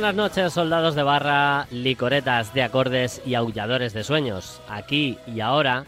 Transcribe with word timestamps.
Buenas 0.00 0.16
noches, 0.16 0.54
soldados 0.54 0.94
de 0.94 1.02
barra, 1.02 1.66
licoretas 1.70 2.54
de 2.54 2.62
acordes 2.62 3.20
y 3.26 3.34
aulladores 3.34 3.92
de 3.92 4.02
sueños. 4.02 4.58
Aquí 4.66 5.18
y 5.26 5.40
ahora 5.40 5.84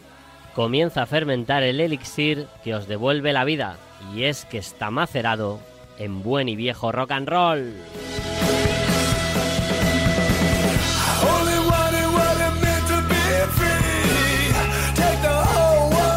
comienza 0.55 1.05
a 1.05 1.06
fermentar 1.06 1.62
el 1.62 1.80
elixir 1.80 2.46
que 2.62 2.74
os 2.74 2.86
devuelve 2.86 3.33
la 3.33 3.44
vida, 3.44 3.78
y 4.14 4.24
es 4.24 4.44
que 4.44 4.58
está 4.58 4.90
macerado 4.90 5.60
en 5.96 6.22
buen 6.22 6.50
y 6.50 6.56
viejo 6.56 6.92
rock 6.92 7.12
and 7.12 7.27
roll. 7.27 7.72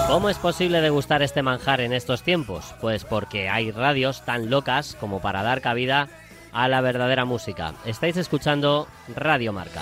¿Cómo 0.10 0.28
es 0.28 0.38
posible 0.38 0.82
degustar 0.82 1.22
este 1.22 1.44
manjar 1.44 1.80
en 1.80 1.94
estos 1.94 2.24
tiempos? 2.24 2.76
Pues 2.82 3.06
porque 3.06 3.48
hay 3.48 3.72
radios 3.72 4.26
tan 4.26 4.50
locas 4.50 4.98
como 5.00 5.22
para 5.22 5.44
dar 5.44 5.62
cabida 5.62 6.10
a 6.56 6.70
la 6.70 6.80
verdadera 6.80 7.26
música. 7.26 7.74
Estáis 7.86 8.16
escuchando 8.16 8.88
Radio 9.14 9.52
Marca. 9.52 9.82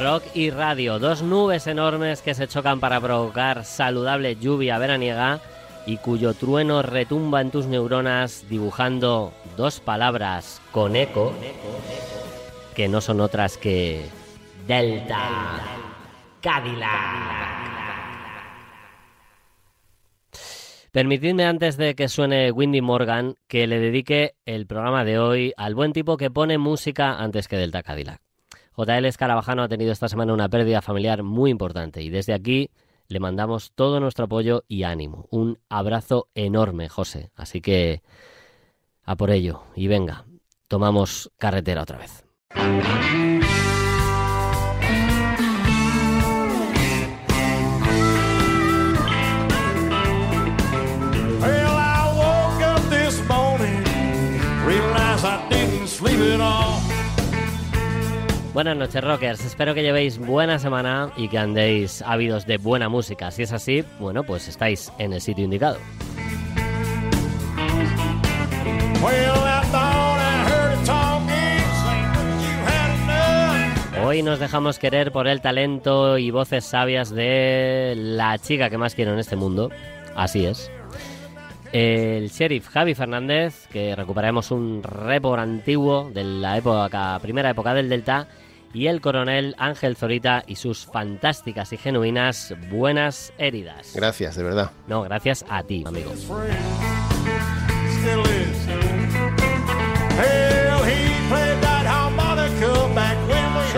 Rock 0.00 0.24
y 0.34 0.50
radio, 0.50 0.98
dos 0.98 1.22
nubes 1.22 1.66
enormes 1.66 2.22
que 2.22 2.34
se 2.34 2.46
chocan 2.46 2.78
para 2.78 3.00
provocar 3.00 3.64
saludable 3.64 4.36
lluvia 4.36 4.78
veraniega 4.78 5.40
y 5.86 5.96
cuyo 5.96 6.34
trueno 6.34 6.82
retumba 6.82 7.40
en 7.40 7.50
tus 7.50 7.66
neuronas 7.66 8.44
dibujando 8.48 9.32
dos 9.56 9.80
palabras 9.80 10.60
con 10.72 10.96
eco 10.96 11.32
que 12.74 12.88
no 12.88 13.00
son 13.00 13.20
otras 13.20 13.58
que 13.58 14.06
Delta 14.66 15.60
Cadillac. 16.40 17.62
Permitidme 20.90 21.46
antes 21.46 21.78
de 21.78 21.94
que 21.94 22.08
suene 22.08 22.52
Windy 22.52 22.82
Morgan 22.82 23.36
que 23.48 23.66
le 23.66 23.78
dedique 23.78 24.34
el 24.44 24.66
programa 24.66 25.04
de 25.04 25.18
hoy 25.18 25.54
al 25.56 25.74
buen 25.74 25.92
tipo 25.92 26.18
que 26.18 26.30
pone 26.30 26.58
música 26.58 27.16
antes 27.16 27.48
que 27.48 27.56
Delta 27.56 27.82
Cadillac. 27.82 28.20
JL 28.76 29.04
Escarabajano 29.06 29.62
ha 29.62 29.68
tenido 29.68 29.92
esta 29.92 30.08
semana 30.08 30.32
una 30.32 30.48
pérdida 30.48 30.82
familiar 30.82 31.22
muy 31.22 31.50
importante 31.50 32.02
y 32.02 32.10
desde 32.10 32.34
aquí 32.34 32.70
le 33.08 33.20
mandamos 33.20 33.72
todo 33.74 34.00
nuestro 34.00 34.26
apoyo 34.26 34.64
y 34.68 34.82
ánimo. 34.84 35.26
Un 35.30 35.58
abrazo 35.68 36.28
enorme, 36.34 36.88
José. 36.88 37.30
Así 37.36 37.60
que 37.60 38.02
a 39.04 39.16
por 39.16 39.30
ello. 39.30 39.64
Y 39.74 39.88
venga, 39.88 40.24
tomamos 40.68 41.30
carretera 41.38 41.82
otra 41.82 41.98
vez. 41.98 42.24
Buenas 58.54 58.76
noches, 58.76 59.02
rockers. 59.02 59.44
Espero 59.46 59.72
que 59.72 59.82
llevéis 59.82 60.18
buena 60.18 60.58
semana 60.58 61.10
y 61.16 61.28
que 61.28 61.38
andéis 61.38 62.02
ávidos 62.02 62.46
de 62.46 62.58
buena 62.58 62.90
música. 62.90 63.30
Si 63.30 63.42
es 63.42 63.52
así, 63.52 63.82
bueno, 63.98 64.24
pues 64.24 64.46
estáis 64.46 64.92
en 64.98 65.14
el 65.14 65.22
sitio 65.22 65.44
indicado. 65.44 65.78
Hoy 74.04 74.22
nos 74.22 74.38
dejamos 74.38 74.78
querer 74.78 75.10
por 75.10 75.26
el 75.26 75.40
talento 75.40 76.18
y 76.18 76.30
voces 76.30 76.64
sabias 76.64 77.10
de 77.10 77.94
la 77.96 78.38
chica 78.38 78.68
que 78.68 78.78
más 78.78 78.94
quiero 78.94 79.12
en 79.14 79.18
este 79.18 79.36
mundo. 79.36 79.70
Así 80.14 80.44
es. 80.44 80.70
El 81.72 82.28
sheriff 82.28 82.68
Javi 82.68 82.94
Fernández, 82.94 83.66
que 83.72 83.96
recuperaremos 83.96 84.50
un 84.50 84.82
report 84.82 85.40
antiguo 85.40 86.10
de 86.12 86.24
la 86.24 86.58
época, 86.58 87.18
primera 87.22 87.48
época 87.48 87.72
del 87.72 87.88
Delta, 87.88 88.28
y 88.74 88.86
el 88.86 89.00
coronel 89.00 89.54
Ángel 89.58 89.96
Zorita 89.96 90.42
y 90.46 90.56
sus 90.56 90.84
fantásticas 90.84 91.72
y 91.72 91.78
genuinas 91.78 92.54
buenas 92.70 93.32
heridas. 93.38 93.92
Gracias, 93.94 94.36
de 94.36 94.42
verdad. 94.42 94.70
No, 94.86 95.02
gracias 95.02 95.44
a 95.48 95.62
ti, 95.62 95.84
amigo. 95.86 96.12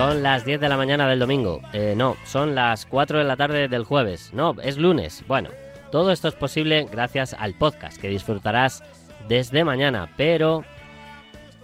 Son 0.04 0.22
las 0.22 0.44
10 0.44 0.60
de 0.60 0.69
la 0.69 0.76
mañana 0.76 1.09
del 1.09 1.19
domingo. 1.19 1.62
Eh, 1.72 1.94
no, 1.97 2.19
son 2.26 2.54
las 2.54 2.84
4 2.84 3.20
de 3.20 3.25
la 3.25 3.38
tarde 3.38 3.69
del 3.69 3.84
jueves. 3.84 4.32
No, 4.34 4.54
es 4.62 4.76
lunes. 4.76 5.25
Bueno, 5.26 5.48
todo 5.91 6.12
esto 6.12 6.28
es 6.28 6.34
posible 6.34 6.87
gracias 6.92 7.32
al 7.32 7.54
podcast 7.54 7.97
que 7.97 8.10
disfrutarás 8.10 8.82
desde 9.28 9.64
mañana, 9.64 10.10
pero 10.19 10.62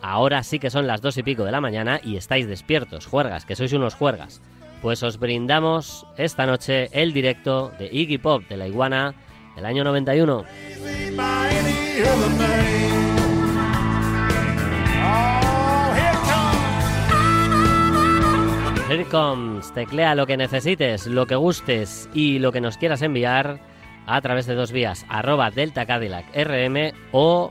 ahora 0.01 0.43
sí 0.43 0.59
que 0.59 0.71
son 0.71 0.87
las 0.87 1.03
2 1.03 1.19
y 1.19 1.23
pico 1.23 1.45
de 1.45 1.53
la 1.53 1.61
mañana 1.61 2.01
y 2.03 2.17
estáis 2.17 2.49
despiertos, 2.49 3.05
juergas, 3.05 3.45
que 3.45 3.57
sois 3.57 3.75
unos 3.75 3.95
juergas. 3.95 4.41
Pues 4.81 5.03
os 5.03 5.19
brindamos 5.19 6.07
esta 6.17 6.47
noche 6.47 6.89
el 6.93 7.13
directo 7.13 7.71
de 7.79 7.91
Iggy 7.93 8.17
Pop 8.17 8.45
de 8.49 8.57
la 8.57 8.69
Iguana 8.69 9.15
del 9.55 9.67
año 9.67 9.85
91. 9.85 10.47
Teclea 19.75 20.15
lo 20.15 20.25
que 20.25 20.37
necesites, 20.37 21.09
lo 21.09 21.27
que 21.27 21.35
gustes 21.35 22.09
y 22.15 22.39
lo 22.39 22.53
que 22.53 22.61
nos 22.61 22.79
quieras 22.79 23.03
enviar 23.03 23.59
a 24.07 24.21
través 24.21 24.47
de 24.47 24.55
dos 24.55 24.71
vías, 24.71 25.05
arroba 25.09 25.51
Delta 25.51 25.85
Cadillac 25.85 26.27
RM 26.33 26.93
o 27.11 27.51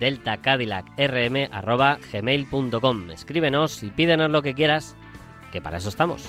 Delta 0.00 0.38
Cadillac 0.38 0.86
RM 0.98 1.48
arroba 1.52 1.98
gmail.com. 2.12 3.10
Escríbenos 3.12 3.84
y 3.84 3.90
pídenos 3.90 4.30
lo 4.30 4.42
que 4.42 4.54
quieras, 4.54 4.96
que 5.52 5.60
para 5.60 5.76
eso 5.76 5.90
estamos. 5.90 6.28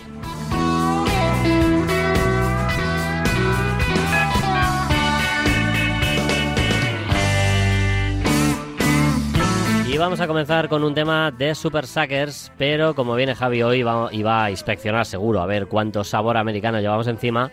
Y 9.91 9.97
vamos 9.97 10.21
a 10.21 10.27
comenzar 10.27 10.69
con 10.69 10.85
un 10.85 10.93
tema 10.93 11.31
de 11.31 11.53
Super 11.53 11.85
Suckers, 11.85 12.49
pero 12.57 12.95
como 12.95 13.13
viene 13.13 13.35
Javi 13.35 13.61
hoy 13.61 13.83
va, 13.83 14.07
y 14.09 14.23
va 14.23 14.45
a 14.45 14.49
inspeccionar 14.49 15.05
seguro 15.05 15.41
a 15.41 15.45
ver 15.45 15.67
cuánto 15.67 16.05
sabor 16.05 16.37
americano 16.37 16.79
llevamos 16.79 17.07
encima, 17.07 17.51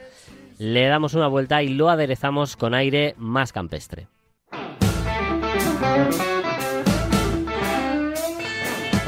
le 0.57 0.87
damos 0.87 1.15
una 1.15 1.27
vuelta 1.27 1.65
y 1.65 1.71
lo 1.71 1.89
aderezamos 1.89 2.57
con 2.57 2.75
aire 2.75 3.17
más 3.19 3.53
campestre. 3.53 4.07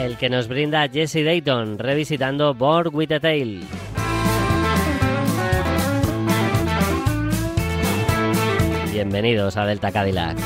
El 0.00 0.16
que 0.16 0.28
nos 0.28 0.48
brinda 0.48 0.88
Jesse 0.88 1.24
Dayton 1.24 1.78
revisitando 1.78 2.52
Born 2.52 2.90
with 2.92 3.12
a 3.12 3.20
Tail. 3.20 3.62
Bienvenidos 8.92 9.56
a 9.56 9.66
Delta 9.66 9.92
Cadillac. 9.92 10.36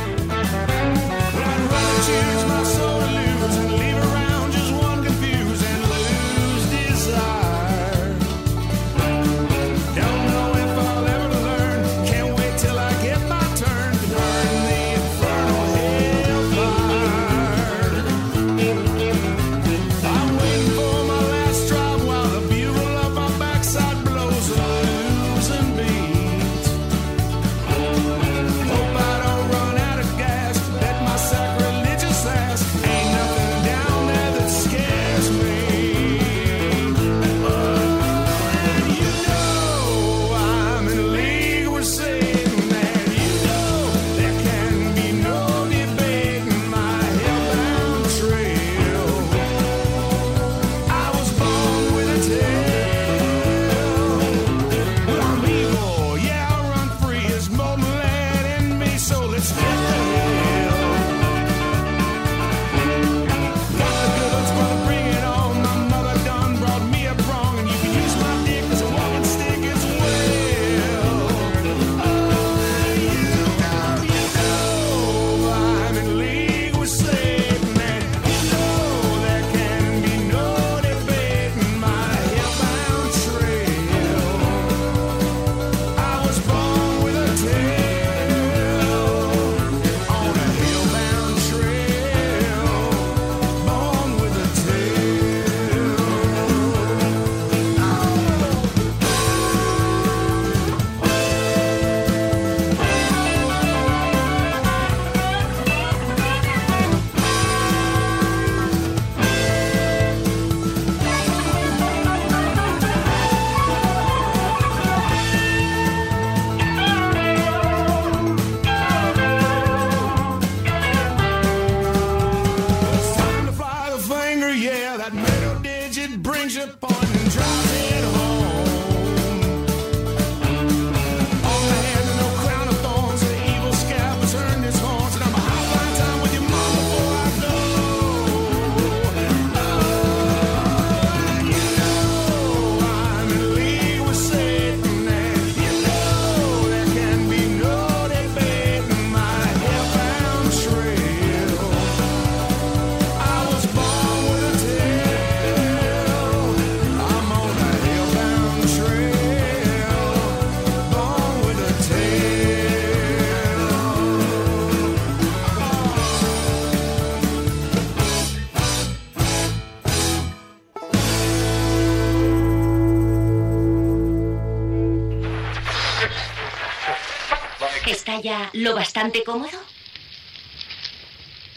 Lo 178.54 178.74
bastante 178.74 179.24
cómodo? 179.24 179.58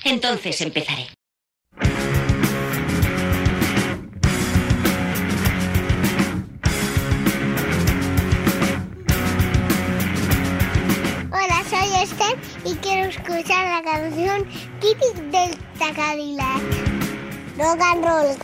Entonces 0.04 0.60
empezaré. 0.62 1.08
Hola, 11.30 11.64
soy 11.70 12.02
Esther 12.02 12.38
y 12.66 12.74
quiero 12.76 13.10
escuchar 13.10 13.84
la 13.84 13.84
canción 13.84 14.46
Kitty 14.80 15.22
del 15.32 15.58
Cadillac. 15.96 16.62
Rock 17.58 17.82
and 17.82 18.06
roll. 18.06 18.38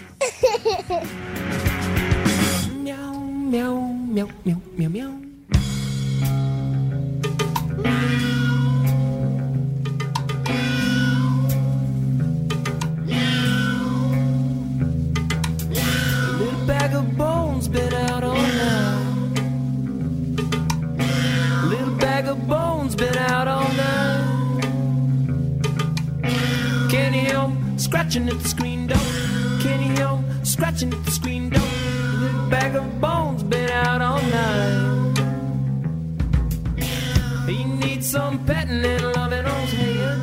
Miau, 2.84 3.14
miau, 3.14 3.80
miau, 3.80 4.28
miau, 4.44 4.62
miau, 4.78 4.90
miau. 4.90 5.33
Scratching 28.14 28.30
at 28.30 28.44
the 28.44 28.50
screen 28.50 28.86
door? 28.86 28.98
Hear 29.64 30.08
'em 30.08 30.46
scratching 30.46 30.94
at 30.94 31.04
the 31.04 31.10
screen 31.10 31.50
door? 31.50 31.64
A 31.64 32.18
little 32.24 32.48
bag 32.48 32.76
of 32.76 33.02
bones 33.02 33.42
been 33.42 33.72
out 33.72 34.02
all 34.04 34.22
night. 34.22 35.18
He 37.48 37.64
needs 37.64 38.12
some 38.12 38.38
petting 38.46 38.86
and 38.86 39.04
loving 39.16 39.46
on 39.46 39.62
his 39.62 39.74
head. 39.82 40.20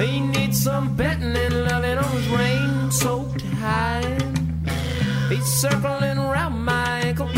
He 0.00 0.20
needs 0.20 0.62
some 0.62 0.94
petting 0.98 1.34
and 1.44 1.64
loving 1.64 1.98
on 1.98 2.10
his 2.18 2.28
rain 2.28 2.90
soaked 2.90 3.42
hide. 3.62 4.38
He's 5.30 5.46
circling 5.46 6.18
around 6.18 6.62
my 6.62 7.00
ankle. 7.08 7.28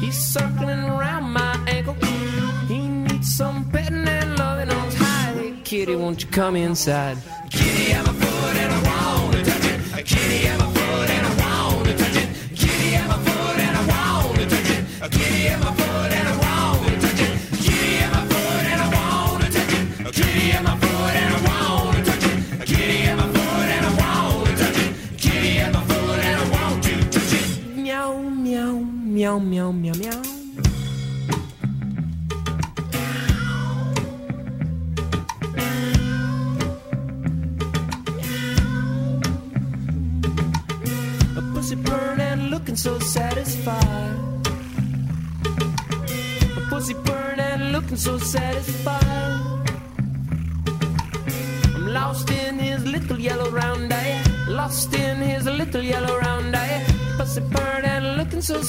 He's 0.00 0.18
circling 0.34 0.84
around 0.94 1.24
my 1.40 1.54
ankle. 1.66 1.96
He 2.66 2.80
needs 2.88 3.28
some 3.36 3.68
petting 3.70 3.85
kitty, 5.76 5.94
won't 5.94 6.22
you 6.22 6.30
come 6.30 6.56
inside? 6.56 7.18
Kitty, 7.50 7.92
I'm 7.92 8.06
a 8.06 8.12
foot 8.12 8.56
and 8.56 8.72
I 8.72 8.80
wanna 8.88 9.44
touch 9.44 9.66
it. 9.66 10.06
Kitty, 10.06 10.48
I'm 10.48 10.60
a 10.60 10.75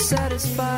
satisfied. 0.08 0.77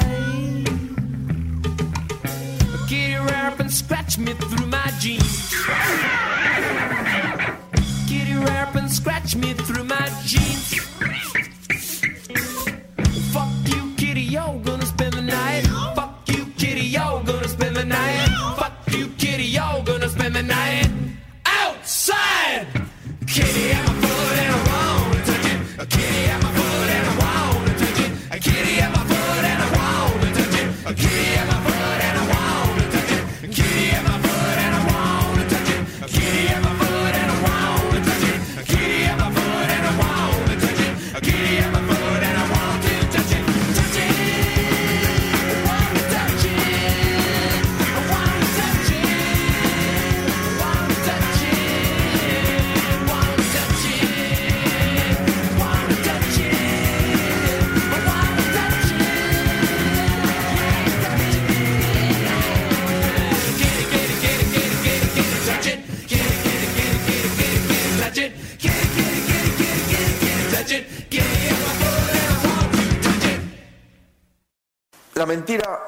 Mentira 75.49 75.79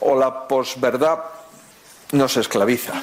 o 0.00 0.14
la 0.18 0.46
posverdad 0.46 1.18
nos 2.12 2.36
esclaviza. 2.36 3.02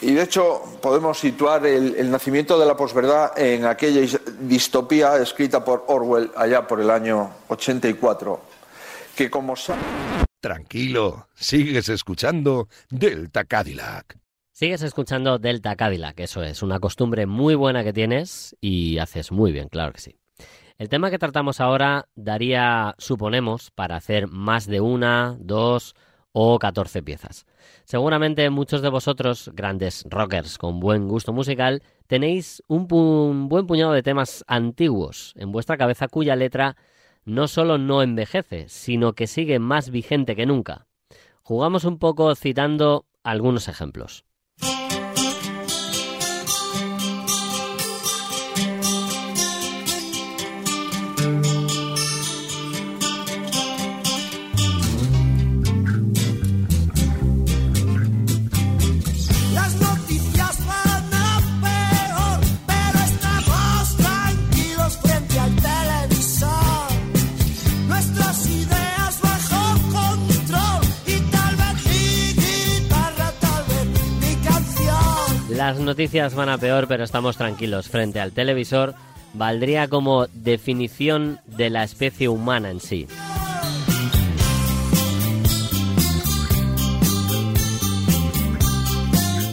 Y 0.00 0.12
de 0.14 0.22
hecho 0.22 0.62
podemos 0.82 1.18
situar 1.18 1.64
el, 1.66 1.94
el 1.96 2.10
nacimiento 2.10 2.58
de 2.58 2.66
la 2.66 2.76
posverdad 2.76 3.38
en 3.38 3.64
aquella 3.66 4.00
is- 4.00 4.20
distopía 4.40 5.16
escrita 5.16 5.64
por 5.64 5.84
Orwell 5.88 6.30
allá 6.36 6.66
por 6.66 6.80
el 6.80 6.90
año 6.90 7.30
84, 7.48 8.40
que 9.16 9.30
como 9.30 9.54
Tranquilo, 10.40 11.28
sigues 11.34 11.88
escuchando 11.88 12.68
Delta 12.90 13.44
Cadillac. 13.44 14.18
Sigues 14.52 14.82
escuchando 14.82 15.38
Delta 15.38 15.76
Cadillac, 15.76 16.18
eso 16.20 16.42
es, 16.42 16.62
una 16.62 16.80
costumbre 16.80 17.26
muy 17.26 17.54
buena 17.54 17.84
que 17.84 17.92
tienes 17.92 18.56
y 18.60 18.98
haces 18.98 19.30
muy 19.30 19.52
bien, 19.52 19.68
claro 19.68 19.92
que 19.92 20.00
sí. 20.00 20.16
El 20.82 20.88
tema 20.88 21.12
que 21.12 21.18
tratamos 21.20 21.60
ahora 21.60 22.08
daría, 22.16 22.96
suponemos, 22.98 23.70
para 23.70 23.94
hacer 23.94 24.26
más 24.26 24.66
de 24.66 24.80
una, 24.80 25.36
dos 25.38 25.94
o 26.32 26.58
14 26.58 27.04
piezas. 27.04 27.46
Seguramente 27.84 28.50
muchos 28.50 28.82
de 28.82 28.88
vosotros, 28.88 29.52
grandes 29.54 30.04
rockers 30.10 30.58
con 30.58 30.80
buen 30.80 31.06
gusto 31.06 31.32
musical, 31.32 31.84
tenéis 32.08 32.64
un, 32.66 32.88
buen 33.48 33.68
puñado 33.68 33.92
de 33.92 34.02
temas 34.02 34.42
antiguos 34.48 35.34
en 35.36 35.52
vuestra 35.52 35.76
cabeza 35.76 36.08
cuya 36.08 36.34
letra 36.34 36.76
no 37.24 37.46
solo 37.46 37.78
no 37.78 38.02
envejece, 38.02 38.68
sino 38.68 39.12
que 39.12 39.28
sigue 39.28 39.60
más 39.60 39.88
vigente 39.88 40.34
que 40.34 40.46
nunca. 40.46 40.88
Jugamos 41.42 41.84
un 41.84 42.00
poco 42.00 42.34
citando 42.34 43.06
algunos 43.22 43.68
ejemplos. 43.68 44.24
noticias 75.92 76.34
van 76.34 76.48
a 76.48 76.56
peor, 76.56 76.88
pero 76.88 77.04
estamos 77.04 77.36
tranquilos. 77.36 77.90
Frente 77.90 78.18
al 78.18 78.32
televisor, 78.32 78.94
valdría 79.34 79.88
como 79.88 80.26
definición 80.28 81.38
de 81.44 81.68
la 81.68 81.84
especie 81.84 82.30
humana 82.30 82.70
en 82.70 82.80
sí. 82.80 83.06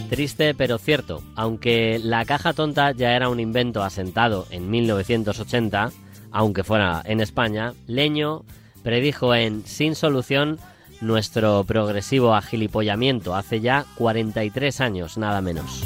Triste 0.10 0.54
pero 0.54 0.78
cierto, 0.78 1.22
aunque 1.36 2.00
la 2.02 2.24
caja 2.24 2.54
tonta 2.54 2.94
ya 2.94 3.18
era 3.18 3.28
un 3.28 3.42
invento 3.42 3.84
asentado 3.84 4.48
en 4.50 4.70
1980, 4.70 5.92
aunque 6.32 6.64
fuera 6.64 7.02
en 7.04 7.20
España, 7.20 7.74
Leño 7.86 8.46
predijo 8.82 9.36
en 9.36 9.66
Sin 9.66 9.94
Solución 9.94 10.58
nuestro 11.02 11.64
progresivo 11.64 12.36
agilipollamiento 12.36 13.36
hace 13.36 13.62
ya 13.62 13.86
43 13.96 14.82
años, 14.82 15.18
nada 15.18 15.42
menos. 15.42 15.86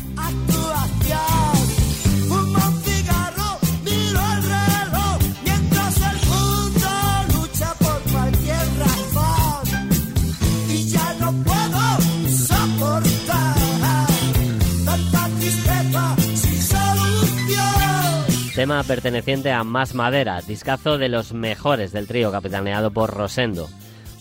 Tema 18.55 18.83
perteneciente 18.83 19.51
a 19.51 19.63
Más 19.63 19.95
Madera, 19.95 20.39
discazo 20.41 20.97
de 20.97 21.09
los 21.09 21.33
mejores 21.33 21.91
del 21.91 22.07
trío 22.07 22.31
capitaneado 22.31 22.91
por 22.91 23.09
Rosendo. 23.09 23.67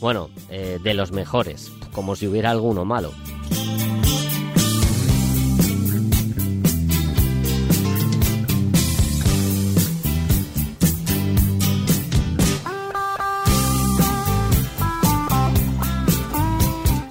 Bueno, 0.03 0.31
eh, 0.51 0.81
de 0.83 0.95
los 0.95 1.13
mejores, 1.13 1.71
como 1.93 2.17
si 2.17 2.27
hubiera 2.27 2.51
alguno 2.51 2.85
malo. 2.85 3.13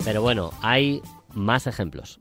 Pero 0.03 0.21
bueno, 0.21 0.51
hay 0.61 1.01
más 1.33 1.67
ejemplos. 1.67 2.19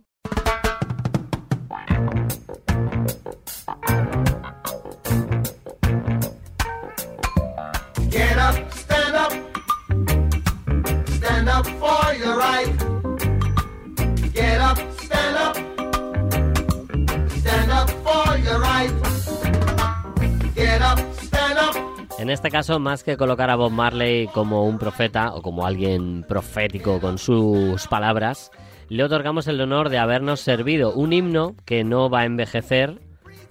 En 22.30 22.34
este 22.34 22.52
caso, 22.52 22.78
más 22.78 23.02
que 23.02 23.16
colocar 23.16 23.50
a 23.50 23.56
Bob 23.56 23.72
Marley 23.72 24.28
como 24.28 24.64
un 24.64 24.78
profeta 24.78 25.34
o 25.34 25.42
como 25.42 25.66
alguien 25.66 26.24
profético 26.28 27.00
con 27.00 27.18
sus 27.18 27.88
palabras, 27.88 28.52
le 28.88 29.02
otorgamos 29.02 29.48
el 29.48 29.60
honor 29.60 29.88
de 29.88 29.98
habernos 29.98 30.38
servido 30.38 30.92
un 30.92 31.12
himno 31.12 31.56
que 31.64 31.82
no 31.82 32.08
va 32.08 32.20
a 32.20 32.26
envejecer 32.26 33.00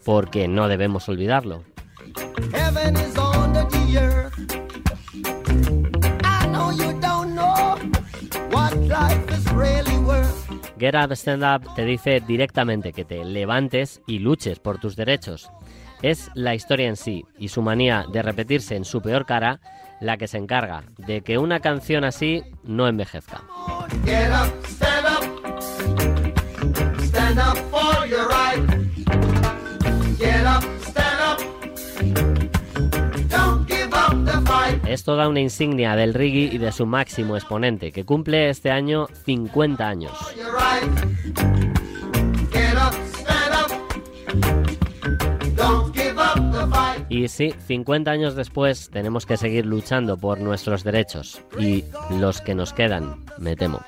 porque 0.05 0.47
no 0.47 0.69
debemos 0.69 1.09
olvidarlo. 1.09 1.65
Get 10.79 10.95
Up 10.95 11.11
Stand 11.11 11.43
Up 11.43 11.75
te 11.75 11.83
dice 11.83 12.23
directamente 12.25 12.93
que 12.93 13.03
te 13.03 13.25
levantes 13.25 14.01
y 14.07 14.19
luches 14.19 14.59
por 14.59 14.79
tus 14.79 14.95
derechos. 14.95 15.51
Es 16.01 16.31
la 16.33 16.55
historia 16.55 16.87
en 16.87 16.95
sí 16.95 17.25
y 17.37 17.49
su 17.49 17.61
manía 17.61 18.05
de 18.11 18.21
repetirse 18.21 18.75
en 18.75 18.85
su 18.85 19.01
peor 19.01 19.25
cara 19.25 19.59
la 19.99 20.17
que 20.17 20.27
se 20.27 20.37
encarga 20.37 20.83
de 20.97 21.21
que 21.21 21.37
una 21.37 21.59
canción 21.59 22.05
así 22.05 22.43
no 22.63 22.87
envejezca. 22.87 23.43
Es 34.87 35.03
toda 35.03 35.27
una 35.27 35.39
insignia 35.39 35.95
del 35.95 36.13
reggae 36.13 36.49
y 36.51 36.57
de 36.57 36.71
su 36.71 36.85
máximo 36.85 37.35
exponente, 37.35 37.91
que 37.91 38.05
cumple 38.05 38.49
este 38.49 38.71
año 38.71 39.07
50 39.25 39.87
años. 39.87 40.13
Y 47.09 47.27
sí, 47.27 47.53
50 47.67 48.11
años 48.11 48.35
después 48.35 48.91
tenemos 48.91 49.25
que 49.25 49.35
seguir 49.35 49.65
luchando 49.65 50.17
por 50.17 50.39
nuestros 50.39 50.83
derechos 50.83 51.41
y 51.59 51.83
los 52.19 52.39
que 52.41 52.53
nos 52.53 52.71
quedan, 52.71 53.25
me 53.39 53.55
temo. 53.55 53.81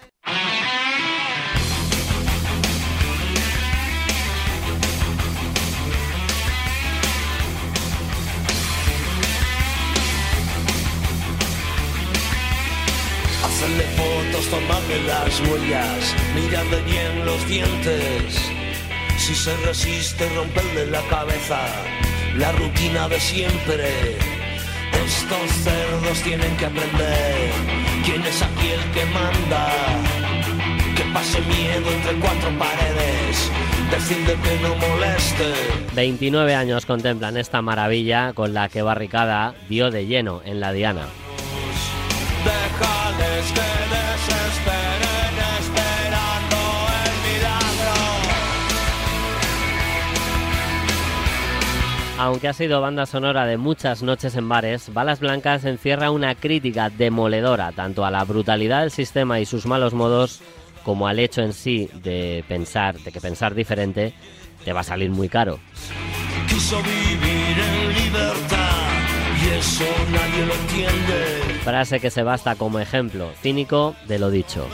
Hacerle 13.43 13.83
fotos, 13.83 14.47
tomarle 14.49 15.03
las 15.03 15.39
huellas, 15.41 16.15
mirarle 16.33 16.81
bien 16.81 17.25
los 17.25 17.47
dientes. 17.47 18.41
Si 19.19 19.35
se 19.35 19.55
resiste, 19.57 20.27
romperle 20.35 20.87
la 20.87 21.01
cabeza, 21.03 21.59
la 22.37 22.51
rutina 22.53 23.07
de 23.07 23.19
siempre. 23.19 24.17
Estos 25.05 25.51
cerdos 25.63 26.21
tienen 26.23 26.55
que 26.57 26.65
aprender 26.65 27.51
quién 28.05 28.21
es 28.23 28.41
aquí 28.41 28.69
el 28.69 28.91
que 28.91 29.05
manda. 29.05 29.69
Que 30.95 31.03
pase 31.13 31.41
miedo 31.41 31.91
entre 31.91 32.13
cuatro 32.15 32.49
paredes, 32.57 33.51
decirle 33.89 34.35
que 34.43 34.59
no 34.61 34.75
moleste. 34.75 35.53
29 35.95 36.55
años 36.55 36.85
contemplan 36.85 37.37
esta 37.37 37.61
maravilla 37.61 38.33
con 38.33 38.53
la 38.53 38.69
que 38.69 38.81
Barricada 38.81 39.55
dio 39.69 39.91
de 39.91 40.05
lleno 40.05 40.41
en 40.45 40.59
la 40.59 40.73
Diana. 40.73 41.07
Déjales 42.43 43.51
que 43.51 44.10
Aunque 52.23 52.47
ha 52.47 52.53
sido 52.53 52.81
banda 52.81 53.07
sonora 53.07 53.47
de 53.47 53.57
muchas 53.57 54.03
noches 54.03 54.35
en 54.35 54.47
bares, 54.47 54.93
Balas 54.93 55.19
Blancas 55.19 55.65
encierra 55.65 56.11
una 56.11 56.35
crítica 56.35 56.91
demoledora 56.91 57.71
tanto 57.71 58.05
a 58.05 58.11
la 58.11 58.23
brutalidad 58.25 58.81
del 58.81 58.91
sistema 58.91 59.39
y 59.39 59.47
sus 59.47 59.65
malos 59.65 59.95
modos 59.95 60.39
como 60.83 61.07
al 61.07 61.17
hecho 61.17 61.41
en 61.41 61.51
sí 61.51 61.89
de 62.03 62.45
pensar, 62.47 62.99
de 62.99 63.11
que 63.11 63.19
pensar 63.19 63.55
diferente 63.55 64.13
te 64.63 64.71
va 64.71 64.81
a 64.81 64.83
salir 64.83 65.09
muy 65.09 65.29
caro. 65.29 65.57
Quiso 66.47 66.77
vivir 66.83 67.57
en 67.57 68.03
libertad 68.03 68.91
y 69.43 69.57
eso 69.57 69.85
nadie 70.11 70.45
lo 70.45 70.53
entiende. 70.53 71.59
Frase 71.63 71.99
que 71.99 72.11
se 72.11 72.21
basta 72.21 72.53
como 72.53 72.77
ejemplo 72.77 73.31
cínico 73.41 73.95
de 74.07 74.19
lo 74.19 74.29
dicho. 74.29 74.67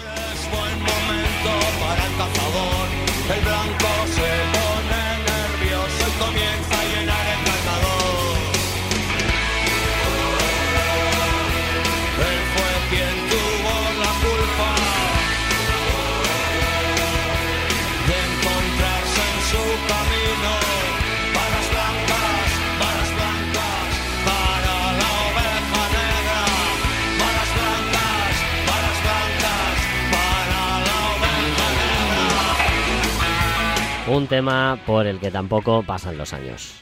Un 34.10 34.26
tema 34.28 34.80
por 34.86 35.06
el 35.06 35.20
que 35.20 35.30
tampoco 35.30 35.84
pasan 35.84 36.17
los 36.17 36.34
años. 36.34 36.76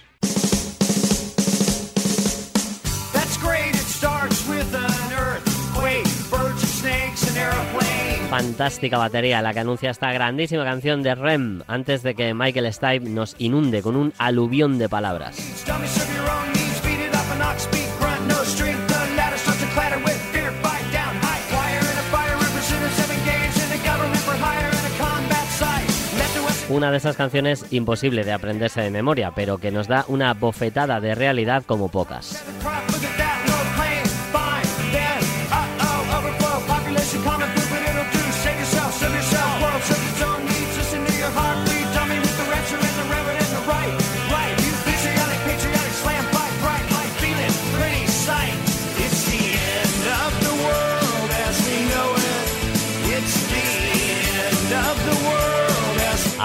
Fantástica 8.30 8.98
batería 8.98 9.42
la 9.42 9.54
que 9.54 9.60
anuncia 9.60 9.90
esta 9.90 10.12
grandísima 10.12 10.64
canción 10.66 11.02
de 11.02 11.16
Rem 11.16 11.64
antes 11.68 12.04
de 12.04 12.14
que 12.14 12.34
Michael 12.36 12.72
Stipe 12.72 13.10
nos 13.10 13.36
inunde 13.40 13.82
con 13.82 13.96
un 13.96 14.14
aluvión 14.20 14.78
de 14.78 14.88
palabras. 14.88 15.38
Una 26.76 26.92
de 26.92 26.98
esas 26.98 27.16
canciones 27.16 27.68
imposible 27.72 28.26
de 28.26 28.34
aprenderse 28.34 28.82
de 28.82 28.92
memoria, 28.92 29.32
pero 29.34 29.60
que 29.60 29.72
nos 29.72 29.88
da 29.88 30.04
una 30.10 30.34
bofetada 30.34 31.00
de 31.00 31.16
realidad 31.16 31.64
como 31.66 31.88
pocas. 31.88 32.44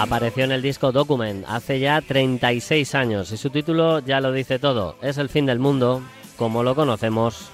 Apareció 0.01 0.45
en 0.45 0.51
el 0.51 0.63
disco 0.63 0.91
Document 0.91 1.45
hace 1.47 1.79
ya 1.79 2.01
36 2.01 2.95
años 2.95 3.31
y 3.31 3.37
su 3.37 3.51
título 3.51 3.99
ya 3.99 4.19
lo 4.19 4.31
dice 4.31 4.57
todo. 4.57 4.95
Es 5.03 5.19
el 5.19 5.29
fin 5.29 5.45
del 5.45 5.59
mundo, 5.59 6.01
como 6.37 6.63
lo 6.63 6.73
conocemos, 6.73 7.51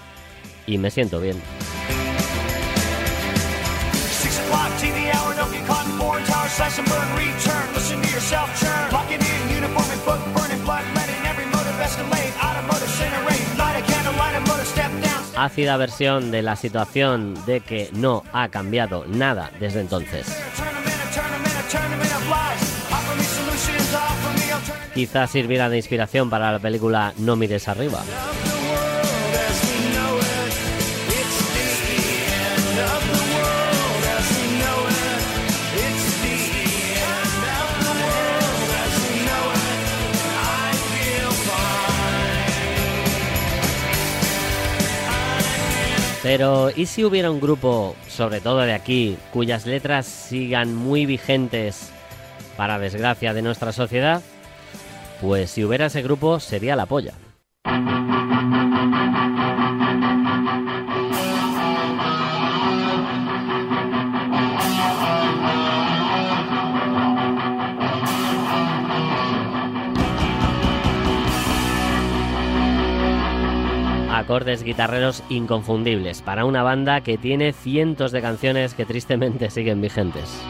y 0.65 0.77
me 0.77 0.89
siento 0.89 1.19
bien. 1.19 1.41
Ácida 15.35 15.75
versión 15.75 16.31
de 16.31 16.41
la 16.41 16.55
situación 16.55 17.33
de 17.45 17.59
que 17.59 17.89
no 17.91 18.23
ha 18.31 18.47
cambiado 18.47 19.03
nada 19.05 19.51
desde 19.59 19.81
entonces. 19.81 20.33
Quizás 24.97 25.29
sirviera 25.29 25.69
de 25.69 25.77
inspiración 25.77 26.27
para 26.27 26.51
la 26.51 26.57
película 26.57 27.13
No 27.19 27.35
mires 27.35 27.67
arriba. 27.67 28.03
Pero, 46.23 46.71
¿y 46.75 46.87
si 46.87 47.03
hubiera 47.03 47.29
un 47.29 47.39
grupo, 47.39 47.95
sobre 48.07 48.41
todo 48.41 48.61
de 48.61 48.73
aquí, 48.73 49.15
cuyas 49.31 49.67
letras 49.67 50.07
sigan 50.07 50.73
muy 50.73 51.05
vigentes 51.05 51.91
para 52.55 52.79
desgracia 52.79 53.35
de 53.35 53.43
nuestra 53.43 53.71
sociedad? 53.71 54.23
Pues 55.21 55.51
si 55.51 55.63
hubiera 55.63 55.87
ese 55.87 56.01
grupo 56.01 56.39
sería 56.39 56.75
la 56.75 56.85
polla. 56.85 57.13
Acordes 74.27 74.63
guitarreros 74.63 75.23
inconfundibles 75.29 76.21
para 76.21 76.43
una 76.43 76.61
banda 76.61 76.99
que 77.01 77.17
tiene 77.17 77.53
cientos 77.53 78.11
de 78.11 78.21
canciones 78.21 78.73
que 78.73 78.85
tristemente 78.85 79.49
siguen 79.49 79.79
vigentes. 79.79 80.41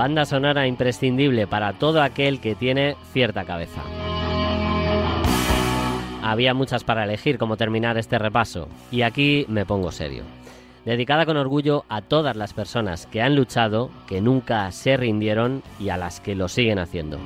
Banda 0.00 0.24
sonora 0.24 0.66
imprescindible 0.66 1.46
para 1.46 1.74
todo 1.74 2.00
aquel 2.00 2.40
que 2.40 2.54
tiene 2.54 2.96
cierta 3.12 3.44
cabeza. 3.44 3.82
Había 6.22 6.54
muchas 6.54 6.84
para 6.84 7.04
elegir 7.04 7.36
cómo 7.36 7.58
terminar 7.58 7.98
este 7.98 8.18
repaso, 8.18 8.66
y 8.90 9.02
aquí 9.02 9.44
me 9.48 9.66
pongo 9.66 9.92
serio. 9.92 10.22
Dedicada 10.86 11.26
con 11.26 11.36
orgullo 11.36 11.84
a 11.90 12.00
todas 12.00 12.34
las 12.34 12.54
personas 12.54 13.04
que 13.08 13.20
han 13.20 13.36
luchado, 13.36 13.90
que 14.06 14.22
nunca 14.22 14.72
se 14.72 14.96
rindieron 14.96 15.62
y 15.78 15.90
a 15.90 15.98
las 15.98 16.20
que 16.20 16.34
lo 16.34 16.48
siguen 16.48 16.78
haciendo. 16.78 17.18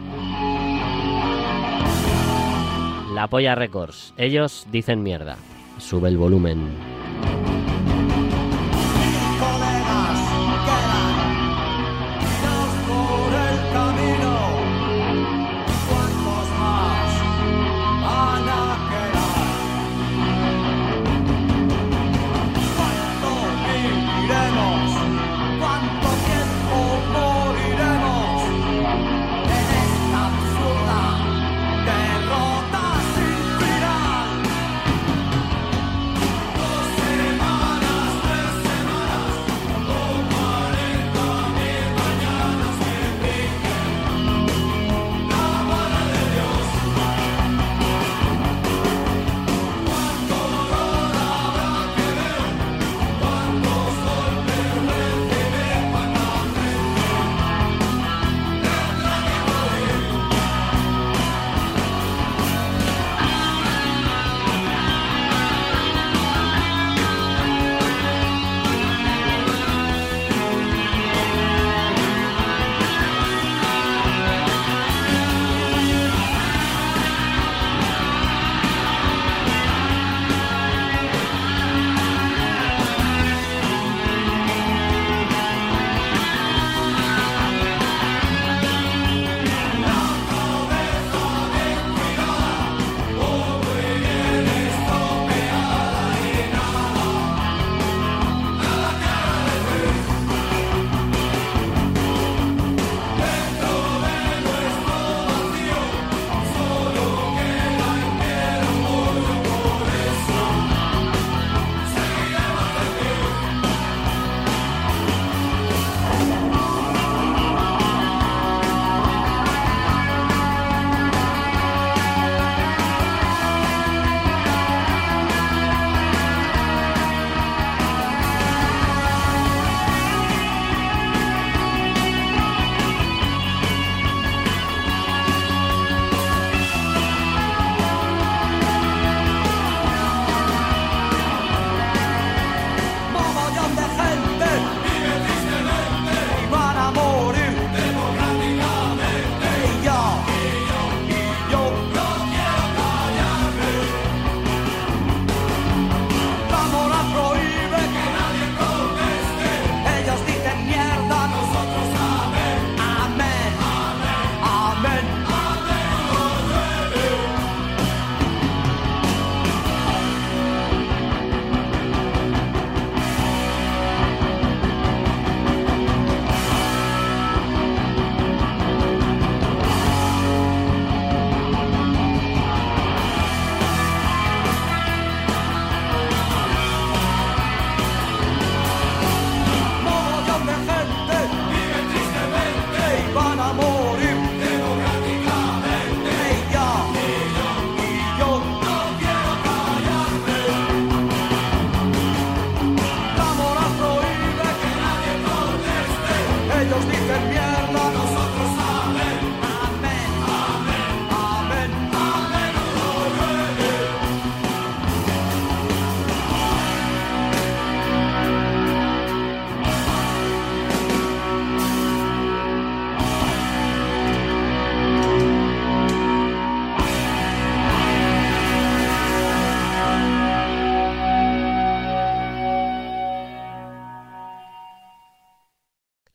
La 3.14 3.28
Polla 3.30 3.54
Records, 3.54 4.14
ellos 4.16 4.66
dicen 4.72 5.04
mierda. 5.04 5.36
Sube 5.78 6.08
el 6.08 6.16
volumen. 6.16 6.93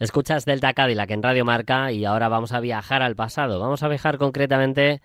Escuchas 0.09 0.43
Delta 0.43 0.73
Cadillac 0.73 1.11
en 1.11 1.21
Radio 1.21 1.45
Marca 1.45 1.91
y 1.91 2.03
ahora 2.03 2.29
vamos 2.29 2.51
a 2.51 2.59
viajar 2.59 3.03
al 3.03 3.15
pasado. 3.15 3.59
Vamos 3.59 3.83
a 3.83 3.87
viajar 3.87 4.17
concretamente 4.17 5.03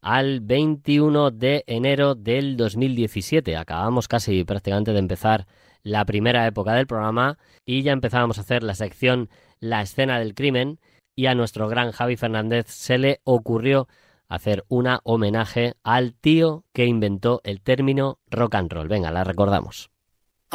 al 0.00 0.40
21 0.40 1.30
de 1.30 1.62
enero 1.66 2.14
del 2.14 2.56
2017. 2.56 3.54
Acabamos 3.54 4.08
casi 4.08 4.44
prácticamente 4.44 4.94
de 4.94 4.98
empezar 4.98 5.46
la 5.82 6.06
primera 6.06 6.46
época 6.46 6.72
del 6.72 6.86
programa 6.86 7.36
y 7.66 7.82
ya 7.82 7.92
empezábamos 7.92 8.38
a 8.38 8.40
hacer 8.40 8.62
la 8.62 8.74
sección 8.74 9.28
La 9.60 9.82
escena 9.82 10.18
del 10.18 10.34
crimen 10.34 10.80
y 11.14 11.26
a 11.26 11.34
nuestro 11.34 11.68
gran 11.68 11.92
Javi 11.92 12.16
Fernández 12.16 12.64
se 12.68 12.96
le 12.96 13.20
ocurrió 13.24 13.88
hacer 14.26 14.64
una 14.68 15.00
homenaje 15.04 15.74
al 15.82 16.14
tío 16.14 16.64
que 16.72 16.86
inventó 16.86 17.42
el 17.44 17.60
término 17.60 18.20
rock 18.30 18.54
and 18.54 18.72
roll. 18.72 18.88
Venga, 18.88 19.10
la 19.10 19.22
recordamos. 19.22 19.90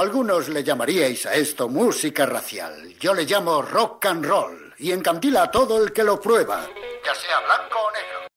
Algunos 0.01 0.49
le 0.49 0.63
llamaríais 0.63 1.27
a 1.27 1.35
esto 1.35 1.69
música 1.69 2.25
racial. 2.25 2.95
Yo 2.99 3.13
le 3.13 3.23
llamo 3.23 3.61
rock 3.61 4.07
and 4.07 4.25
roll 4.25 4.73
y 4.79 4.91
encandila 4.91 5.43
a 5.43 5.51
todo 5.51 5.77
el 5.83 5.93
que 5.93 6.03
lo 6.03 6.19
prueba, 6.19 6.67
ya 7.05 7.13
sea 7.13 7.39
blanco 7.45 7.77
o 7.77 7.91
negro. 7.93 8.27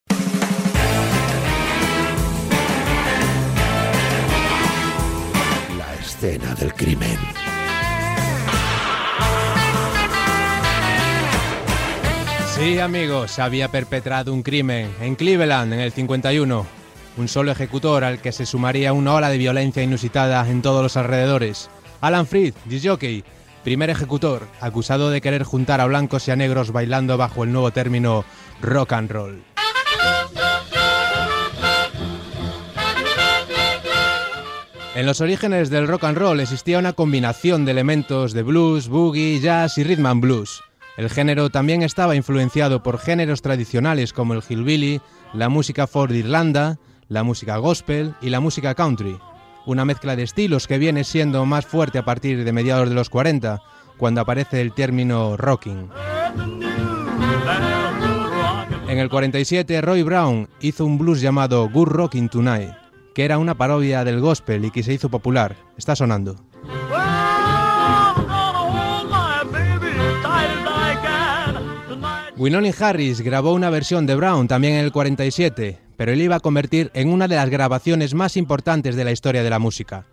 La 5.78 5.94
escena 5.94 6.54
del 6.54 6.74
crimen. 6.74 7.18
Sí, 12.54 12.78
amigos, 12.78 13.38
había 13.38 13.70
perpetrado 13.70 14.34
un 14.34 14.42
crimen 14.42 14.94
en 15.00 15.14
Cleveland 15.14 15.72
en 15.72 15.80
el 15.80 15.92
51. 15.92 16.83
Un 17.16 17.28
solo 17.28 17.52
ejecutor 17.52 18.02
al 18.02 18.20
que 18.20 18.32
se 18.32 18.46
sumaría 18.46 18.92
una 18.92 19.14
ola 19.14 19.28
de 19.28 19.38
violencia 19.38 19.82
inusitada 19.82 20.48
en 20.50 20.62
todos 20.62 20.82
los 20.82 20.96
alrededores. 20.96 21.70
Alan 22.00 22.26
Freed, 22.26 22.54
disjockey, 22.64 23.24
primer 23.62 23.88
ejecutor, 23.88 24.48
acusado 24.60 25.10
de 25.10 25.20
querer 25.20 25.44
juntar 25.44 25.80
a 25.80 25.86
blancos 25.86 26.26
y 26.26 26.32
a 26.32 26.36
negros 26.36 26.72
bailando 26.72 27.16
bajo 27.16 27.44
el 27.44 27.52
nuevo 27.52 27.70
término 27.70 28.24
rock 28.60 28.92
and 28.92 29.10
roll. 29.10 29.44
En 34.94 35.06
los 35.06 35.20
orígenes 35.20 35.70
del 35.70 35.88
rock 35.88 36.04
and 36.04 36.16
roll 36.16 36.38
existía 36.38 36.78
una 36.78 36.92
combinación 36.92 37.64
de 37.64 37.72
elementos 37.72 38.32
de 38.32 38.42
blues, 38.44 38.88
boogie, 38.88 39.40
jazz 39.40 39.76
y 39.78 39.82
rhythm 39.82 40.06
and 40.06 40.20
blues. 40.20 40.62
El 40.96 41.10
género 41.10 41.50
también 41.50 41.82
estaba 41.82 42.14
influenciado 42.14 42.82
por 42.82 42.98
géneros 42.98 43.42
tradicionales 43.42 44.12
como 44.12 44.34
el 44.34 44.42
hillbilly, 44.48 45.00
la 45.32 45.48
música 45.48 45.88
folk 45.88 46.12
Irlanda, 46.12 46.78
la 47.08 47.22
música 47.22 47.56
gospel 47.58 48.14
y 48.20 48.30
la 48.30 48.40
música 48.40 48.74
country. 48.74 49.18
Una 49.66 49.84
mezcla 49.84 50.16
de 50.16 50.22
estilos 50.22 50.66
que 50.66 50.78
viene 50.78 51.04
siendo 51.04 51.46
más 51.46 51.66
fuerte 51.66 51.98
a 51.98 52.04
partir 52.04 52.44
de 52.44 52.52
mediados 52.52 52.88
de 52.88 52.94
los 52.94 53.10
40, 53.10 53.62
cuando 53.96 54.20
aparece 54.20 54.60
el 54.60 54.72
término 54.72 55.36
rocking. 55.36 55.90
En 58.88 58.98
el 58.98 59.08
47, 59.08 59.80
Roy 59.80 60.02
Brown 60.02 60.48
hizo 60.60 60.84
un 60.84 60.98
blues 60.98 61.20
llamado 61.20 61.68
Good 61.68 61.88
Rocking 61.88 62.28
Tonight, 62.28 62.74
que 63.14 63.24
era 63.24 63.38
una 63.38 63.54
parodia 63.54 64.04
del 64.04 64.20
gospel 64.20 64.64
y 64.66 64.70
que 64.70 64.82
se 64.82 64.92
hizo 64.92 65.08
popular. 65.08 65.56
Está 65.76 65.96
sonando. 65.96 66.36
Winoni 72.36 72.72
Harris 72.78 73.20
grabó 73.20 73.52
una 73.52 73.70
versión 73.70 74.06
de 74.06 74.16
Brown 74.16 74.48
también 74.48 74.74
en 74.74 74.84
el 74.84 74.92
47, 74.92 75.78
pero 75.96 76.12
él 76.12 76.20
iba 76.20 76.36
a 76.36 76.40
convertir 76.40 76.90
en 76.94 77.12
una 77.12 77.28
de 77.28 77.36
las 77.36 77.50
grabaciones 77.50 78.14
más 78.14 78.36
importantes 78.36 78.96
de 78.96 79.04
la 79.04 79.12
historia 79.12 79.42
de 79.42 79.50
la 79.50 79.58
música. 79.58 80.06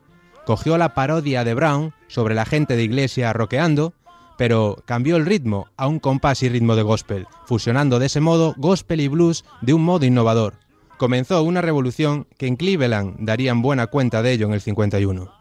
Cogió 0.46 0.78
la 0.78 0.94
parodia 0.94 1.44
de 1.44 1.54
Brown 1.54 1.94
sobre 2.08 2.36
la 2.36 2.46
gente 2.46 2.76
de 2.76 2.84
iglesia 2.84 3.34
rockeando, 3.34 3.94
pero 4.38 4.82
cambió 4.86 5.18
el 5.18 5.26
ritmo 5.26 5.68
a 5.78 5.88
un 5.88 6.00
compás 6.00 6.42
y 6.44 6.50
ritmo 6.50 6.76
de 6.76 6.82
gospel, 6.82 7.28
fusionando 7.46 8.00
de 8.00 8.08
ese 8.08 8.22
modo 8.22 8.56
gospel 8.58 9.02
y 9.02 9.08
blues 9.08 9.46
de 9.62 9.74
un 9.74 9.84
modo 9.84 10.06
innovador. 10.06 10.56
Comenzó 10.98 11.42
una 11.44 11.62
revolución 11.62 12.28
que 12.38 12.48
en 12.48 12.56
Cleveland 12.56 13.18
darían 13.20 13.62
buena 13.62 13.88
cuenta 13.88 14.22
de 14.22 14.34
ello 14.34 14.48
en 14.48 14.54
el 14.54 14.62
51. 14.62 15.41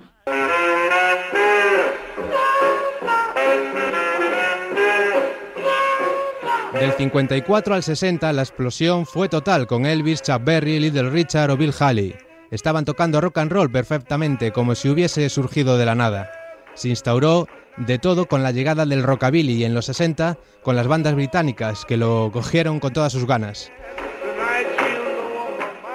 Del 6.80 6.92
54 6.92 7.74
al 7.74 7.82
60 7.82 8.32
la 8.32 8.40
explosión 8.40 9.04
fue 9.04 9.28
total 9.28 9.66
con 9.66 9.84
Elvis, 9.84 10.22
Chuck 10.22 10.42
Berry, 10.42 10.80
Little 10.80 11.10
Richard 11.10 11.50
o 11.50 11.56
Bill 11.58 11.74
Haley. 11.78 12.14
Estaban 12.50 12.86
tocando 12.86 13.20
rock 13.20 13.36
and 13.36 13.52
roll 13.52 13.70
perfectamente 13.70 14.50
como 14.50 14.74
si 14.74 14.88
hubiese 14.88 15.28
surgido 15.28 15.76
de 15.76 15.84
la 15.84 15.94
nada. 15.94 16.30
Se 16.72 16.88
instauró 16.88 17.46
de 17.76 17.98
todo 17.98 18.24
con 18.24 18.42
la 18.42 18.50
llegada 18.50 18.86
del 18.86 19.02
rockabilly 19.02 19.56
y 19.56 19.64
en 19.64 19.74
los 19.74 19.84
60 19.84 20.38
con 20.62 20.74
las 20.74 20.86
bandas 20.86 21.14
británicas 21.14 21.84
que 21.84 21.98
lo 21.98 22.30
cogieron 22.32 22.80
con 22.80 22.94
todas 22.94 23.12
sus 23.12 23.26
ganas. 23.26 23.70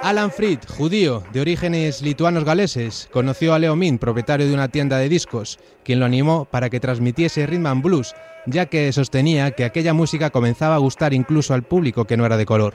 Alan 0.02 0.30
Freed, 0.30 0.60
judío 0.68 1.24
de 1.32 1.40
orígenes 1.40 2.02
lituanos 2.02 2.44
galeses, 2.44 3.08
conoció 3.12 3.54
a 3.54 3.58
Leo 3.58 3.74
Min, 3.76 3.98
propietario 3.98 4.46
de 4.46 4.54
una 4.54 4.68
tienda 4.68 4.98
de 4.98 5.08
discos, 5.08 5.58
quien 5.84 5.98
lo 5.98 6.06
animó 6.06 6.44
para 6.44 6.70
que 6.70 6.80
transmitiese 6.80 7.46
rhythm 7.46 7.66
and 7.66 7.82
blues, 7.82 8.14
ya 8.44 8.66
que 8.66 8.92
sostenía 8.92 9.50
que 9.52 9.64
aquella 9.64 9.94
música 9.94 10.30
comenzaba 10.30 10.76
a 10.76 10.78
gustar 10.78 11.14
incluso 11.14 11.54
al 11.54 11.64
público 11.64 12.04
que 12.04 12.16
no 12.16 12.26
era 12.26 12.36
de 12.36 12.46
color. 12.46 12.74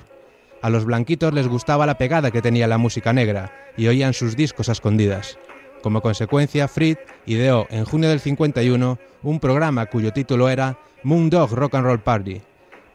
A 0.62 0.70
los 0.70 0.84
blanquitos 0.84 1.34
les 1.34 1.48
gustaba 1.48 1.86
la 1.86 1.98
pegada 1.98 2.32
que 2.32 2.42
tenía 2.42 2.68
la 2.68 2.78
música 2.78 3.14
negra 3.14 3.52
y 3.78 3.88
oían 3.88 4.14
sus 4.14 4.36
discos 4.36 4.68
a 4.68 4.74
escondidas. 4.74 5.38
Como 5.82 6.02
consecuencia, 6.02 6.68
Fried 6.68 6.98
ideó 7.26 7.68
en 7.70 7.86
junio 7.86 8.10
del 8.10 8.20
51 8.20 9.00
un 9.24 9.40
programa 9.40 9.86
cuyo 9.86 10.12
título 10.12 10.50
era 10.50 10.78
Moondog 11.04 11.52
Rock 11.54 11.76
and 11.76 11.86
Roll 11.86 12.02
Party, 12.02 12.42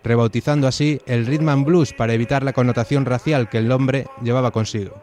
rebautizando 0.06 0.66
así 0.66 1.00
el 1.06 1.26
rhythm 1.26 1.48
and 1.48 1.66
blues 1.66 1.92
para 1.92 2.14
evitar 2.14 2.42
la 2.42 2.52
connotación 2.52 3.04
racial 3.04 3.48
que 3.48 3.58
el 3.58 3.68
nombre 3.68 4.06
llevaba 4.22 4.50
consigo. 4.50 4.94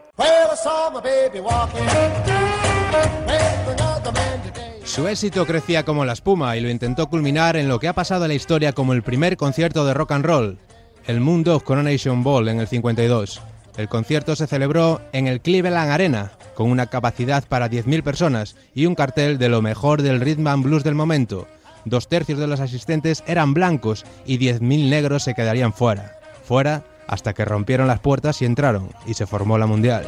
Su 4.84 5.08
éxito 5.08 5.44
crecía 5.46 5.84
como 5.84 6.04
la 6.04 6.12
espuma 6.12 6.56
y 6.56 6.60
lo 6.60 6.70
intentó 6.70 7.08
culminar 7.08 7.56
en 7.56 7.68
lo 7.68 7.80
que 7.80 7.88
ha 7.88 7.92
pasado 7.94 8.24
a 8.24 8.28
la 8.28 8.34
historia 8.34 8.72
como 8.72 8.92
el 8.92 9.02
primer 9.02 9.36
concierto 9.36 9.84
de 9.84 9.92
rock 9.94 10.12
and 10.12 10.24
roll, 10.24 10.58
el 11.06 11.20
Moondog 11.20 11.64
Coronation 11.64 12.22
Ball 12.22 12.48
en 12.48 12.60
el 12.60 12.68
52. 12.68 13.42
El 13.76 13.88
concierto 13.88 14.36
se 14.36 14.46
celebró 14.46 15.00
en 15.12 15.26
el 15.26 15.40
Cleveland 15.40 15.90
Arena, 15.90 16.32
con 16.54 16.70
una 16.70 16.86
capacidad 16.86 17.44
para 17.48 17.68
10.000 17.68 18.04
personas 18.04 18.56
y 18.72 18.86
un 18.86 18.94
cartel 18.94 19.36
de 19.36 19.48
lo 19.48 19.62
mejor 19.62 20.00
del 20.02 20.20
rhythm 20.20 20.46
and 20.46 20.64
blues 20.64 20.84
del 20.84 20.94
momento. 20.94 21.48
Dos 21.84 22.08
tercios 22.08 22.38
de 22.38 22.46
los 22.46 22.60
asistentes 22.60 23.22
eran 23.26 23.54
blancos 23.54 24.04
y 24.24 24.38
10.000 24.38 24.88
negros 24.88 25.22
se 25.22 25.34
quedarían 25.34 25.72
fuera. 25.72 26.18
Fuera 26.44 26.82
hasta 27.06 27.34
que 27.34 27.44
rompieron 27.44 27.86
las 27.86 28.00
puertas 28.00 28.40
y 28.42 28.44
entraron, 28.44 28.90
y 29.06 29.14
se 29.14 29.26
formó 29.26 29.58
la 29.58 29.66
Mundial. 29.66 30.06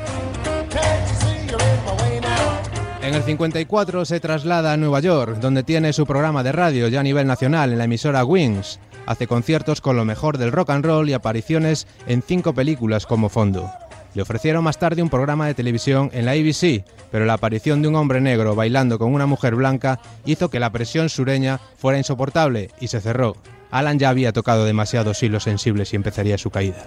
En 3.02 3.14
el 3.14 3.22
54 3.22 4.04
se 4.04 4.18
traslada 4.18 4.72
a 4.72 4.76
Nueva 4.76 5.00
York, 5.00 5.36
donde 5.38 5.62
tiene 5.62 5.92
su 5.92 6.06
programa 6.06 6.42
de 6.42 6.52
radio 6.52 6.88
ya 6.88 7.00
a 7.00 7.04
nivel 7.04 7.26
nacional 7.26 7.72
en 7.72 7.78
la 7.78 7.84
emisora 7.84 8.24
Wings. 8.24 8.80
Hace 9.06 9.28
conciertos 9.28 9.80
con 9.80 9.96
lo 9.96 10.04
mejor 10.04 10.38
del 10.38 10.50
rock 10.50 10.70
and 10.70 10.84
roll 10.84 11.08
y 11.08 11.12
apariciones 11.12 11.86
en 12.08 12.22
cinco 12.22 12.52
películas 12.52 13.06
como 13.06 13.28
fondo. 13.28 13.70
Le 14.16 14.22
ofrecieron 14.22 14.64
más 14.64 14.79
tarde 14.79 15.02
un 15.02 15.11
programa 15.11 15.46
de 15.46 15.52
televisión 15.52 16.09
en 16.14 16.24
la 16.24 16.33
ABC, 16.33 16.87
pero 17.11 17.26
la 17.26 17.35
aparición 17.35 17.83
de 17.83 17.88
un 17.88 17.96
hombre 17.96 18.22
negro 18.22 18.55
bailando 18.55 18.98
con 18.98 19.12
una 19.12 19.26
mujer 19.26 19.55
blanca 19.55 20.00
hizo 20.24 20.48
que 20.48 20.59
la 20.59 20.72
presión 20.72 21.11
sureña 21.11 21.61
fuera 21.76 21.98
insoportable 21.98 22.70
y 22.81 22.88
se 22.88 23.02
cerró. 23.02 23.37
Alan 23.70 23.98
ya 23.98 24.09
había 24.09 24.33
tocado 24.33 24.64
demasiados 24.64 25.22
hilos 25.22 25.42
sensibles 25.42 25.92
y 25.92 25.96
empezaría 25.96 26.38
su 26.38 26.48
caída. 26.48 26.83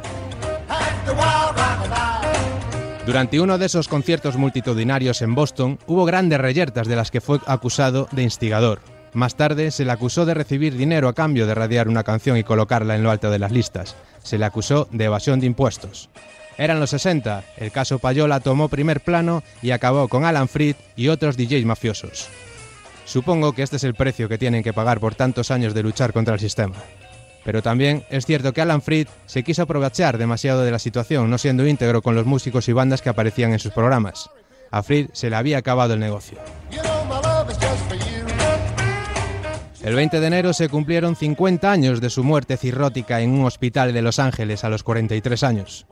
Durante 3.06 3.40
uno 3.40 3.60
de 3.60 3.68
esos 3.68 3.88
conciertos 3.88 4.36
multitudinarios 4.36 5.22
en 5.22 5.36
Boston 5.36 5.78
hubo 5.86 6.06
grandes 6.06 6.42
reyertas 6.42 6.88
de 6.88 6.96
las 6.96 7.12
que 7.12 7.22
fue 7.22 7.38
acusado 7.46 8.08
de 8.12 8.24
instigador. 8.24 8.80
Más 9.14 9.36
tarde 9.36 9.70
se 9.70 9.86
le 9.86 9.92
acusó 9.92 10.26
de 10.26 10.34
recibir 10.34 10.76
dinero 10.76 11.08
a 11.08 11.14
cambio 11.14 11.46
de 11.46 11.54
radiar 11.54 11.90
una 11.90 12.04
canción 12.04 12.38
y 12.38 12.44
colocarla 12.44 12.96
en 12.96 13.04
lo 13.04 13.12
alto 13.12 13.30
de 13.30 13.38
las 13.38 13.52
listas. 13.52 13.96
Se 14.24 14.40
le 14.40 14.46
acusó 14.46 14.88
de 14.92 15.06
evasión 15.06 15.40
de 15.40 15.46
impuestos. 15.46 16.10
Eran 16.60 16.82
los 16.82 16.90
60, 16.90 17.44
el 17.56 17.72
caso 17.72 18.00
Payola 18.00 18.42
tomó 18.42 18.68
primer 18.68 19.00
plano 19.00 19.44
y 19.62 19.72
acabó 19.72 20.10
con 20.10 20.26
Alan 20.26 20.50
Freed 20.50 20.76
y 20.98 21.08
otros 21.08 21.38
DJs 21.38 21.64
mafiosos. 21.64 22.28
Supongo 23.06 23.54
que 23.54 23.64
este 23.64 23.78
es 23.78 23.86
el 23.86 23.96
precio 23.96 24.28
que 24.28 24.38
tienen 24.38 24.62
que 24.62 24.74
pagar 24.74 25.00
por 25.00 25.16
tantos 25.16 25.52
años 25.52 25.74
de 25.74 25.84
luchar 25.84 26.12
contra 26.12 26.34
el 26.34 26.40
sistema. 26.42 26.76
Pero 27.46 27.62
también 27.62 28.04
es 28.10 28.26
cierto 28.26 28.52
que 28.52 28.60
Alan 28.60 28.82
Freed 28.82 29.08
se 29.26 29.42
quiso 29.42 29.62
aprovechar 29.62 30.18
demasiado 30.18 30.64
de 30.64 30.72
la 30.72 30.80
situación, 30.80 31.30
no 31.30 31.38
siendo 31.38 31.66
íntegro 31.66 32.02
con 32.02 32.14
los 32.14 32.26
músicos 32.26 32.68
y 32.68 32.74
bandas 32.74 33.02
que 33.02 33.08
aparecían 33.08 33.54
en 33.54 33.60
sus 33.60 33.72
programas. 33.72 34.30
A 34.70 34.84
Freed 34.84 35.12
se 35.14 35.30
le 35.30 35.38
había 35.38 35.60
acabado 35.60 35.94
el 35.94 36.02
negocio. 36.02 36.40
El 39.82 39.96
20 39.96 40.20
de 40.20 40.28
enero 40.28 40.52
se 40.52 40.68
cumplieron 40.68 41.16
50 41.16 41.72
años 41.72 42.02
de 42.02 42.10
su 42.10 42.26
muerte 42.26 42.58
cirrótica 42.58 43.22
en 43.22 43.32
un 43.32 43.46
hospital 43.46 43.94
de 43.94 44.02
Los 44.02 44.20
Ángeles 44.20 44.66
a 44.66 44.70
los 44.70 44.84
43 44.84 45.42
años. 45.44 45.86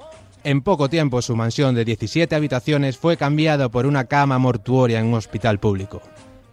En 0.48 0.62
poco 0.62 0.88
tiempo 0.88 1.22
su 1.22 1.36
mansión 1.36 1.76
de 1.76 1.84
17 1.84 2.34
habitaciones 2.34 2.98
fue 2.98 3.18
cambiada 3.18 3.68
por 3.68 3.86
una 3.86 4.06
cama 4.06 4.40
mortuoria 4.40 4.98
en 4.98 5.08
un 5.08 5.16
hospital 5.16 5.60
público. 5.60 6.02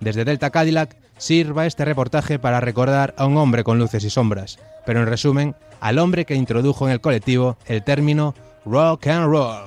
Desde 0.01 0.25
Delta 0.25 0.51
Cadillac 0.51 0.97
sirva 1.17 1.65
este 1.65 1.85
reportaje 1.85 2.41
para 2.41 2.59
recordar 2.59 3.15
a 3.17 3.25
un 3.25 3.37
hombre 3.37 3.63
con 3.63 3.79
luces 3.79 4.03
y 4.03 4.11
sombras, 4.11 4.59
pero 4.85 4.99
en 4.99 5.07
resumen, 5.07 5.55
al 5.79 6.01
hombre 6.01 6.25
que 6.25 6.35
introdujo 6.35 6.89
en 6.89 6.93
el 6.93 7.01
colectivo 7.01 7.57
el 7.67 7.85
término 7.85 8.35
rock 8.65 9.07
and 9.07 9.27
roll. 9.27 9.63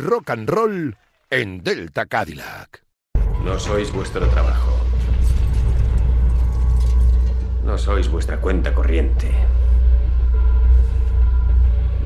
Rock 0.00 0.30
and 0.30 0.48
roll 0.48 0.96
en 1.30 1.62
Delta 1.62 2.06
Cadillac. 2.06 2.82
No 3.44 3.58
sois 3.58 3.92
vuestro 3.92 4.26
trabajo. 4.28 4.76
No 7.64 7.78
sois 7.78 8.08
vuestra 8.08 8.40
cuenta 8.40 8.74
corriente. 8.74 9.30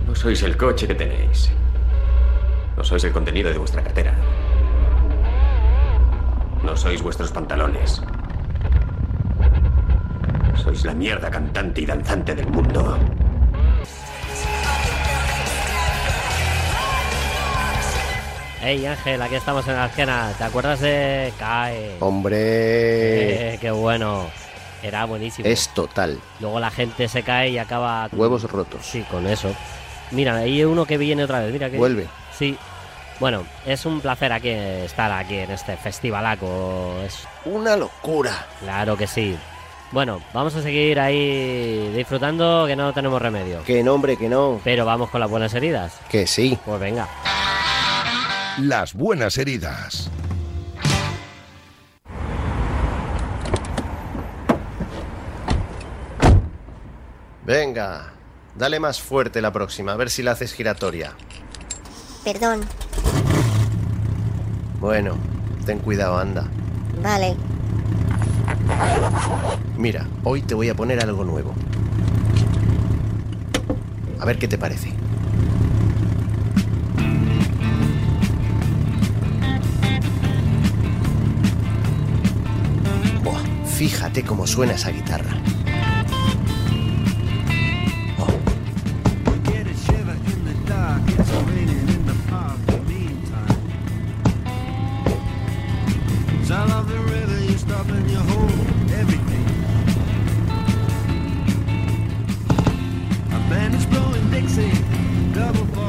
No 0.07 0.15
sois 0.15 0.43
el 0.43 0.57
coche 0.57 0.87
que 0.87 0.95
tenéis. 0.95 1.51
No 2.77 2.85
sois 2.85 3.05
el 3.05 3.13
contenido 3.13 3.51
de 3.51 3.59
vuestra 3.59 3.83
cartera. 3.83 4.15
No 6.63 6.77
sois 6.77 7.03
vuestros 7.03 7.33
pantalones. 7.33 8.03
Sois 10.57 10.85
la 10.85 10.95
mierda 10.95 11.31
cantante 11.31 11.81
y 11.81 11.87
danzante 11.87 12.35
del 12.35 12.49
mundo. 12.49 12.99
Hey 18.67 18.87
Ángel, 18.87 19.21
aquí 19.21 19.35
estamos 19.35 19.67
en 19.69 19.79
esquina. 19.79 20.33
¿Te 20.39 20.45
acuerdas 20.45 20.81
de 20.81 21.33
Cae? 21.39 21.97
Hombre, 22.01 23.55
Eh, 23.55 23.59
qué 23.61 23.71
bueno. 23.71 24.27
Era 24.83 25.05
buenísimo. 25.05 25.47
es 25.49 25.69
total. 25.71 26.19
Luego 26.41 26.61
la 26.61 26.71
gente 26.71 27.09
se 27.09 27.23
cae 27.23 27.51
y 27.51 27.59
acaba. 27.59 28.09
Huevos 28.13 28.43
rotos. 28.51 28.81
Sí, 28.85 29.03
con 29.11 29.27
eso. 29.27 29.55
Mira, 30.11 30.37
hay 30.37 30.63
uno 30.65 30.85
que 30.87 30.97
viene 30.99 31.25
otra 31.25 31.41
vez. 31.41 31.53
Mira 31.53 31.69
que. 31.71 31.77
Vuelve. 31.79 32.07
Sí. 32.39 32.57
Bueno, 33.21 33.45
es 33.67 33.85
un 33.87 34.01
placer 34.01 34.33
aquí 34.33 34.49
estar 34.51 35.11
aquí 35.13 35.39
en 35.39 35.51
este 35.51 35.77
festivalaco. 35.77 36.97
Es 37.05 37.27
Una 37.45 37.77
locura. 37.77 38.47
claro 38.61 38.97
que 38.97 39.07
sí. 39.07 39.37
Bueno, 39.93 40.21
vamos 40.33 40.55
a 40.57 40.63
seguir 40.63 40.99
ahí 41.01 41.93
disfrutando 41.95 42.65
que 42.67 42.75
no 42.77 42.93
tenemos 42.93 43.21
remedio. 43.23 43.63
Que 43.63 43.83
no, 43.85 43.95
hombre, 43.95 44.17
que 44.17 44.29
no. 44.29 44.61
Pero 44.65 44.85
vamos 44.85 45.09
con 45.11 45.21
las 45.21 45.31
buenas 45.31 45.53
heridas. 45.55 45.99
Que 46.11 46.27
sí. 46.27 46.59
Pues 46.65 46.81
venga. 46.81 47.07
Las 48.59 48.95
buenas 48.95 49.37
heridas. 49.37 50.09
Venga, 57.45 58.13
dale 58.55 58.79
más 58.79 59.01
fuerte 59.01 59.43
la 59.43 59.53
próxima, 59.53 59.93
a 59.93 59.97
ver 59.97 60.09
si 60.09 60.23
la 60.23 60.33
haces 60.33 60.55
giratoria. 60.55 61.15
Perdón. 62.23 62.61
Bueno, 64.79 65.17
ten 65.67 65.81
cuidado, 65.81 66.17
anda. 66.17 66.49
Vale. 67.03 67.37
Mira, 69.77 70.07
hoy 70.23 70.43
te 70.43 70.55
voy 70.55 70.69
a 70.69 70.77
poner 70.77 71.03
algo 71.03 71.25
nuevo. 71.25 71.55
A 74.21 74.25
ver 74.25 74.39
qué 74.39 74.47
te 74.47 74.59
parece. 74.59 74.95
Fíjate 83.75 84.23
cómo 84.23 84.47
suena 84.47 84.75
esa 84.75 84.91
guitarra. 84.91 85.37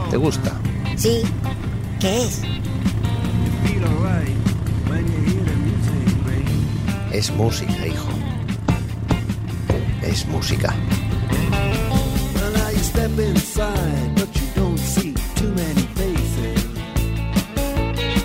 ¿Te 0.10 0.18
gusta? 0.18 0.54
Sí. 0.96 1.24
¿Qué 2.00 2.24
es? 2.24 2.55
Es 7.26 7.32
música, 7.32 7.88
hijo. 7.88 8.08
Es 10.04 10.28
música. 10.28 10.76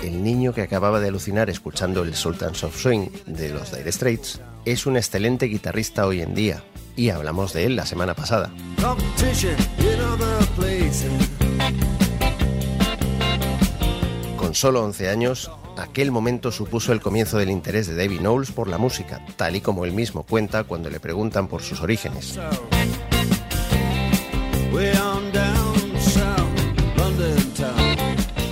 El 0.03 0.23
niño 0.23 0.53
que 0.53 0.61
acababa 0.61 0.99
de 0.99 1.07
alucinar 1.07 1.49
escuchando 1.49 2.03
el 2.03 2.13
Sultans 2.13 2.63
of 2.63 2.79
Swing 2.79 3.07
de 3.25 3.49
los 3.49 3.75
Dire 3.75 3.91
Straits 3.91 4.39
es 4.65 4.85
un 4.85 4.97
excelente 4.97 5.47
guitarrista 5.47 6.05
hoy 6.05 6.21
en 6.21 6.35
día 6.35 6.63
y 6.95 7.09
hablamos 7.09 7.53
de 7.53 7.65
él 7.65 7.75
la 7.75 7.87
semana 7.87 8.13
pasada. 8.13 8.51
Con 14.37 14.53
solo 14.53 14.83
11 14.83 15.09
años, 15.09 15.49
aquel 15.81 16.11
momento 16.11 16.51
supuso 16.51 16.93
el 16.93 17.01
comienzo 17.01 17.37
del 17.37 17.49
interés 17.49 17.87
de 17.87 17.95
David 17.95 18.19
Knowles 18.19 18.51
por 18.51 18.67
la 18.67 18.77
música, 18.77 19.25
tal 19.35 19.55
y 19.55 19.61
como 19.61 19.85
él 19.85 19.91
mismo 19.91 20.23
cuenta 20.23 20.63
cuando 20.63 20.89
le 20.89 20.99
preguntan 20.99 21.47
por 21.47 21.61
sus 21.61 21.81
orígenes. 21.81 22.39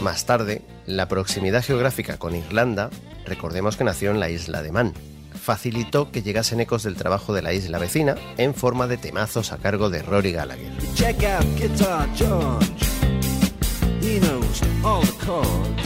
Más 0.01 0.25
tarde, 0.25 0.61
la 0.85 1.07
proximidad 1.07 1.63
geográfica 1.63 2.17
con 2.17 2.35
Irlanda, 2.35 2.89
recordemos 3.25 3.77
que 3.77 3.83
nació 3.83 4.11
en 4.11 4.19
la 4.19 4.29
isla 4.29 4.61
de 4.61 4.71
Man, 4.71 4.93
facilitó 5.39 6.11
que 6.11 6.21
llegasen 6.21 6.59
ecos 6.59 6.83
del 6.83 6.95
trabajo 6.95 7.33
de 7.33 7.41
la 7.41 7.53
isla 7.53 7.79
vecina 7.79 8.15
en 8.37 8.53
forma 8.53 8.87
de 8.87 8.97
temazos 8.97 9.51
a 9.51 9.57
cargo 9.57 9.89
de 9.89 10.01
Rory 10.01 10.31
Gallagher. 10.31 10.71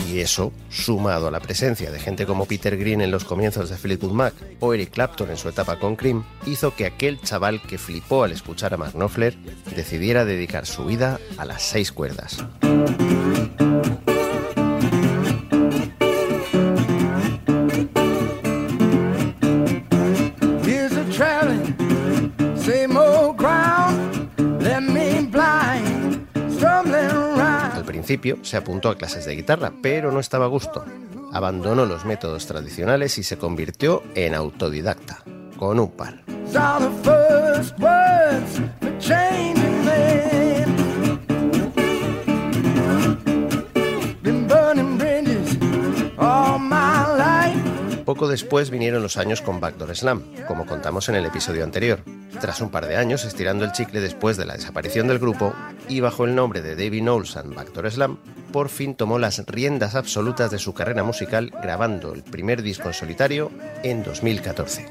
Y 0.10 0.20
eso, 0.20 0.52
sumado 0.70 1.28
a 1.28 1.32
la 1.32 1.40
presencia 1.40 1.92
de 1.92 2.00
gente 2.00 2.26
como 2.26 2.46
Peter 2.46 2.78
Green 2.78 3.02
en 3.02 3.10
los 3.10 3.24
comienzos 3.24 3.70
de 3.70 3.78
Fleetwood 3.78 4.12
Mac 4.12 4.34
o 4.60 4.74
Eric 4.74 4.92
Clapton 4.92 5.32
en 5.32 5.38
su 5.38 5.50
etapa 5.50 5.80
con 5.80 5.96
Cream, 5.96 6.24
hizo 6.46 6.76
que 6.76 6.86
aquel 6.86 7.20
chaval 7.22 7.62
que 7.62 7.78
flipó 7.78 8.24
al 8.24 8.32
escuchar 8.32 8.74
a 8.74 8.78
Mark 8.78 8.94
Knopfler 8.94 9.36
decidiera 9.76 10.24
dedicar 10.24 10.66
su 10.68 10.86
vida 10.86 11.20
a 11.38 11.46
las 11.46 11.64
seis 11.64 11.92
cuerdas. 11.92 12.46
Principio 28.24 28.46
se 28.46 28.56
apuntó 28.58 28.90
a 28.90 28.96
clases 28.96 29.26
de 29.26 29.36
guitarra, 29.36 29.74
pero 29.82 30.12
no 30.12 30.20
estaba 30.20 30.46
a 30.46 30.48
gusto. 30.48 30.86
Abandonó 31.34 31.86
los 31.86 32.06
métodos 32.06 32.46
tradicionales 32.46 33.18
y 33.18 33.24
se 33.24 33.38
convirtió 33.38 34.02
en 34.16 34.34
autodidacta. 34.34 35.24
con 35.58 35.80
un 35.80 35.92
par. 35.92 36.24
Poco 48.06 48.28
después 48.28 48.70
vinieron 48.70 49.02
los 49.02 49.18
años 49.18 49.42
con 49.42 49.60
Backdoor 49.60 49.96
Slam, 49.96 50.22
como 50.48 50.66
contamos 50.66 51.08
en 51.10 51.16
el 51.16 51.26
episodio 51.26 51.64
anterior. 51.64 52.04
Tras 52.42 52.62
un 52.62 52.70
par 52.70 52.88
de 52.88 52.98
años 52.98 53.24
estirando 53.26 53.64
el 53.64 53.72
chicle 53.72 54.02
después 54.02 54.38
de 54.38 54.46
la 54.46 54.56
desaparición 54.56 55.08
del 55.08 55.20
grupo 55.20 55.54
y 55.88 56.00
bajo 56.00 56.26
el 56.26 56.36
nombre 56.36 56.62
de 56.62 56.76
David 56.76 57.02
Knowles 57.02 57.38
and 57.38 57.56
Backdoor 57.56 57.92
Slam, 57.92 58.18
por 58.52 58.70
fin 58.70 58.96
tomó 58.96 59.20
las 59.20 59.46
riendas 59.46 59.96
absolutas 59.96 60.52
de 60.52 60.60
su 60.60 60.74
carrera 60.74 61.04
musical 61.04 61.52
grabando 61.62 62.14
el 62.14 62.24
primer 62.24 62.62
disco 62.62 62.88
en 62.88 62.94
solitario 62.94 63.52
en 63.84 64.04
2014. 64.04 64.86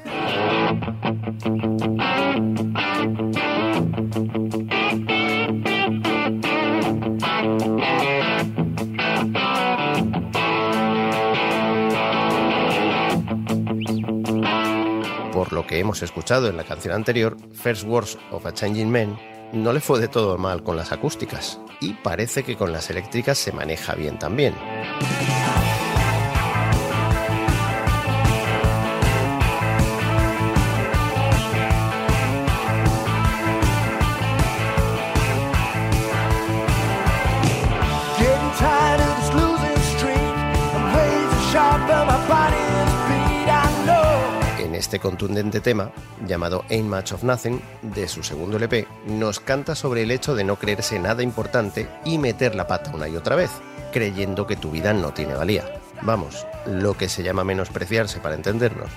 Por 15.33 15.53
lo 15.53 15.67
que 15.67 15.79
hemos 15.79 16.03
escuchado 16.03 16.49
en 16.49 16.57
la 16.57 16.65
canción 16.65 16.95
anterior, 16.95 17.37
First 17.53 17.85
Words 17.85 18.19
of 18.31 18.47
a 18.47 18.53
Changing 18.53 18.91
Man, 18.91 19.19
no 19.53 19.73
le 19.73 19.81
fue 19.81 20.01
de 20.01 20.09
todo 20.09 20.39
mal 20.39 20.63
con 20.63 20.77
las 20.77 20.93
acústicas, 20.93 21.61
y 21.81 21.95
parece 21.95 22.43
que 22.43 22.57
con 22.57 22.73
las 22.73 22.91
eléctricas 22.91 23.39
se 23.39 23.53
maneja 23.53 23.95
bien 23.95 24.19
también. 24.19 24.55
Este 44.93 45.01
contundente 45.01 45.63
tema, 45.63 45.91
llamado 46.27 46.67
Ain't 46.69 46.87
Much 46.87 47.13
of 47.13 47.23
Nothing, 47.23 47.63
de 47.81 48.07
su 48.09 48.23
segundo 48.23 48.59
LP, 48.59 48.87
nos 49.07 49.41
canta 49.41 49.75
sobre 49.75 50.03
el 50.03 50.11
hecho 50.11 50.35
de 50.35 50.45
no 50.45 50.57
creerse 50.57 50.99
nada 50.99 51.23
importante 51.23 51.89
y 52.05 52.19
meter 52.19 52.55
la 52.55 52.67
pata 52.67 52.91
una 52.95 53.09
y 53.09 53.17
otra 53.17 53.35
vez, 53.35 53.51
creyendo 53.91 54.47
que 54.47 54.57
tu 54.57 54.71
vida 54.71 54.93
no 54.93 55.15
tiene 55.15 55.33
valía. 55.33 55.65
Vamos, 56.03 56.47
lo 56.67 56.93
que 56.93 57.09
se 57.09 57.23
llama 57.23 57.43
menospreciarse 57.43 58.21
para 58.21 58.35
entendernos. 58.35 58.91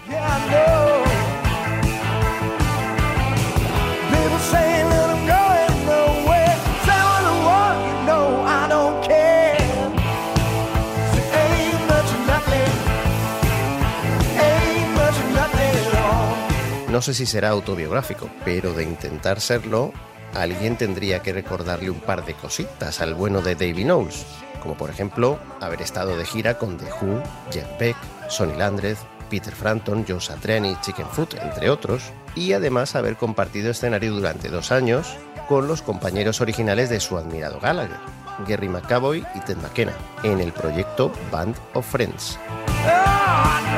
No 16.95 17.01
sé 17.01 17.13
si 17.13 17.25
será 17.25 17.49
autobiográfico, 17.49 18.29
pero 18.45 18.71
de 18.71 18.83
intentar 18.83 19.41
serlo, 19.41 19.91
alguien 20.33 20.77
tendría 20.77 21.21
que 21.21 21.33
recordarle 21.33 21.89
un 21.89 21.99
par 21.99 22.23
de 22.23 22.35
cositas 22.35 23.01
al 23.01 23.15
bueno 23.15 23.41
de 23.41 23.55
David 23.55 23.83
Knowles, 23.83 24.25
como 24.61 24.75
por 24.75 24.89
ejemplo 24.89 25.37
haber 25.59 25.81
estado 25.81 26.15
de 26.15 26.25
gira 26.25 26.57
con 26.57 26.77
The 26.77 26.85
Who, 26.85 27.21
Jeff 27.51 27.67
Beck, 27.77 27.97
Sonny 28.29 28.55
Landreth, 28.55 28.99
Peter 29.29 29.53
Frampton, 29.53 30.05
Joe 30.07 30.21
Satriani, 30.21 30.77
Chicken 30.79 31.07
Foot, 31.07 31.33
entre 31.33 31.69
otros, 31.69 32.13
y 32.33 32.53
además 32.53 32.95
haber 32.95 33.17
compartido 33.17 33.71
escenario 33.71 34.13
durante 34.13 34.47
dos 34.47 34.71
años 34.71 35.17
con 35.49 35.67
los 35.67 35.81
compañeros 35.81 36.39
originales 36.39 36.89
de 36.89 37.01
su 37.01 37.17
admirado 37.17 37.59
Gallagher, 37.59 37.99
Gary 38.47 38.69
McAvoy 38.69 39.25
y 39.35 39.41
Ted 39.41 39.57
McKenna, 39.57 39.91
en 40.23 40.39
el 40.39 40.53
proyecto 40.53 41.11
Band 41.29 41.57
of 41.73 41.85
Friends. 41.85 42.39
Oh, 42.87 43.15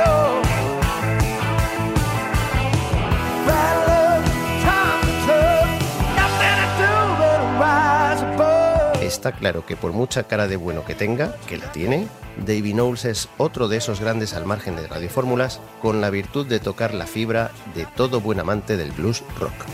I 0.07 0.16
Está 9.17 9.31
claro 9.31 9.65
que 9.65 9.75
por 9.75 9.93
mucha 9.93 10.25
cara 10.25 10.47
de 10.47 10.57
bueno 10.57 10.85
que 10.85 10.93
tenga, 10.93 11.35
que 11.47 11.57
la 11.57 11.71
tiene, 11.71 12.07
Davy 12.45 12.73
Knowles 12.73 13.03
es 13.05 13.29
otro 13.37 13.67
de 13.67 13.77
esos 13.77 13.99
grandes 13.99 14.35
al 14.35 14.45
margen 14.45 14.75
de 14.75 14.85
radiofórmulas 14.85 15.59
con 15.81 16.01
la 16.01 16.11
virtud 16.11 16.45
de 16.45 16.59
tocar 16.59 16.93
la 16.93 17.07
fibra 17.07 17.49
de 17.73 17.87
todo 17.87 18.21
buen 18.21 18.39
amante 18.39 18.77
del 18.77 18.91
blues 18.91 19.23
rock. 19.39 19.65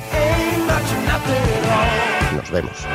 Nos 2.38 2.52
vemos. 2.52 2.88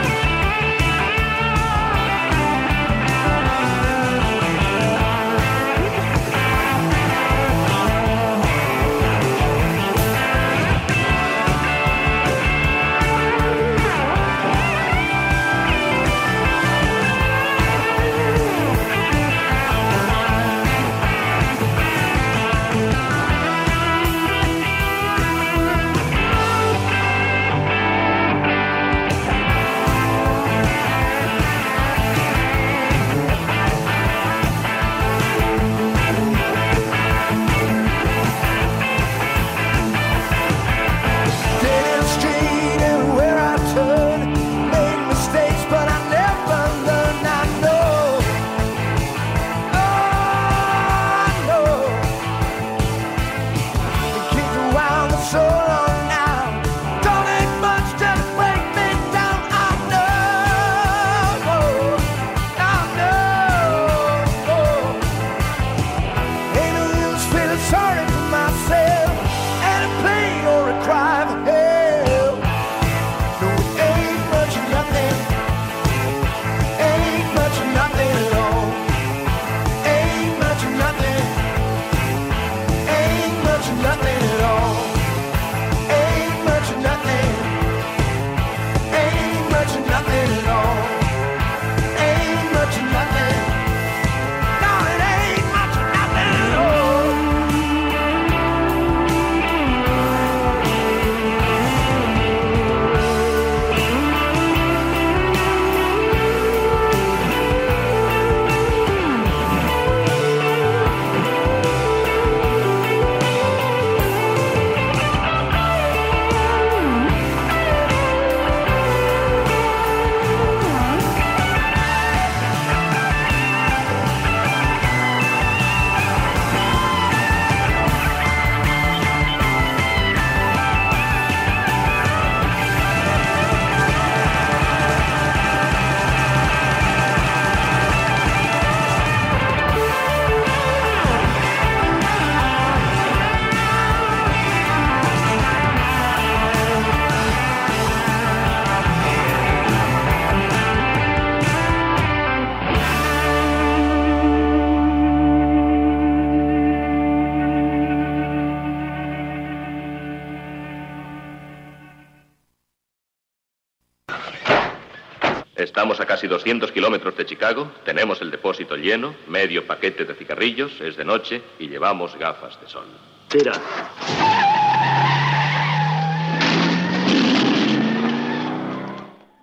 Estamos 165.79 166.01
a 166.01 166.07
casi 166.07 166.27
200 166.27 166.73
kilómetros 166.73 167.17
de 167.17 167.25
Chicago, 167.25 167.71
tenemos 167.85 168.21
el 168.21 168.33
depósito 168.33 168.75
lleno, 168.75 169.15
medio 169.29 169.65
paquete 169.65 170.05
de 170.05 170.13
cigarrillos, 170.13 170.73
es 170.81 170.97
de 170.97 171.05
noche 171.05 171.41
y 171.61 171.69
llevamos 171.69 172.19
gafas 172.19 172.61
de 172.61 172.69
sol. 172.69 172.87
Tira. 173.29 173.53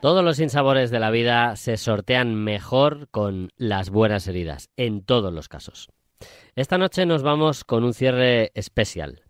Todos 0.02 0.26
los 0.26 0.36
sinsabores 0.36 0.92
de 0.92 1.00
la 1.00 1.10
vida 1.10 1.56
se 1.56 1.78
sortean 1.78 2.36
mejor 2.36 3.08
con 3.12 3.54
las 3.56 3.90
buenas 3.90 4.28
heridas, 4.28 4.68
en 4.76 5.06
todos 5.06 5.32
los 5.32 5.48
casos. 5.48 5.88
Esta 6.58 6.78
noche 6.78 7.06
nos 7.06 7.24
vamos 7.24 7.64
con 7.64 7.86
un 7.86 7.94
cierre 7.94 8.52
especial. 8.56 9.22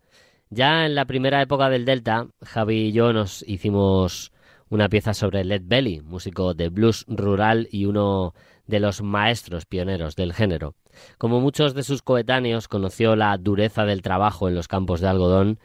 Ya 0.50 0.84
en 0.86 0.96
la 0.96 1.04
primera 1.04 1.40
época 1.40 1.70
del 1.70 1.84
Delta, 1.84 2.26
Javi 2.42 2.88
y 2.88 2.92
yo 2.92 3.12
nos 3.12 3.44
hicimos 3.46 4.32
una 4.68 4.88
pieza 4.88 5.14
sobre 5.14 5.44
Led 5.44 5.62
Belly, 5.64 6.00
músico 6.00 6.54
de 6.54 6.68
blues 6.68 7.04
rural 7.08 7.68
y 7.70 7.86
uno 7.86 8.34
de 8.66 8.80
los 8.80 9.02
maestros 9.02 9.64
pioneros 9.66 10.16
del 10.16 10.32
género. 10.32 10.74
Como 11.18 11.40
muchos 11.40 11.74
de 11.74 11.82
sus 11.82 12.02
coetáneos, 12.02 12.68
conoció 12.68 13.16
la 13.16 13.36
dureza 13.38 13.84
del 13.84 14.02
trabajo 14.02 14.48
en 14.48 14.54
los 14.54 14.68
campos 14.68 15.00
de 15.00 15.08
algodón 15.08 15.58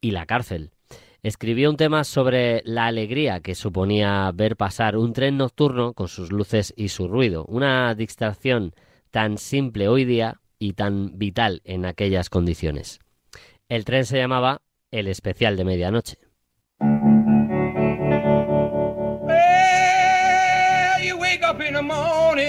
y 0.00 0.10
la 0.10 0.26
cárcel. 0.26 0.70
Escribió 1.22 1.70
un 1.70 1.76
tema 1.76 2.02
sobre 2.02 2.62
la 2.64 2.86
alegría 2.86 3.40
que 3.40 3.54
suponía 3.54 4.30
ver 4.34 4.56
pasar 4.56 4.96
un 4.96 5.12
tren 5.12 5.36
nocturno 5.36 5.92
con 5.92 6.08
sus 6.08 6.32
luces 6.32 6.74
y 6.76 6.88
su 6.88 7.06
ruido, 7.06 7.44
una 7.44 7.94
distracción 7.94 8.74
tan 9.12 9.38
simple 9.38 9.86
hoy 9.86 10.04
día 10.04 10.40
y 10.58 10.72
tan 10.72 11.18
vital 11.18 11.60
en 11.64 11.84
aquellas 11.84 12.28
condiciones. 12.28 12.98
El 13.68 13.84
tren 13.84 14.04
se 14.04 14.18
llamaba 14.18 14.62
El 14.90 15.06
Especial 15.06 15.56
de 15.56 15.64
Medianoche. 15.64 16.31
Up 21.52 21.60
in 21.60 21.74
the 21.74 21.82
morning, 21.82 22.46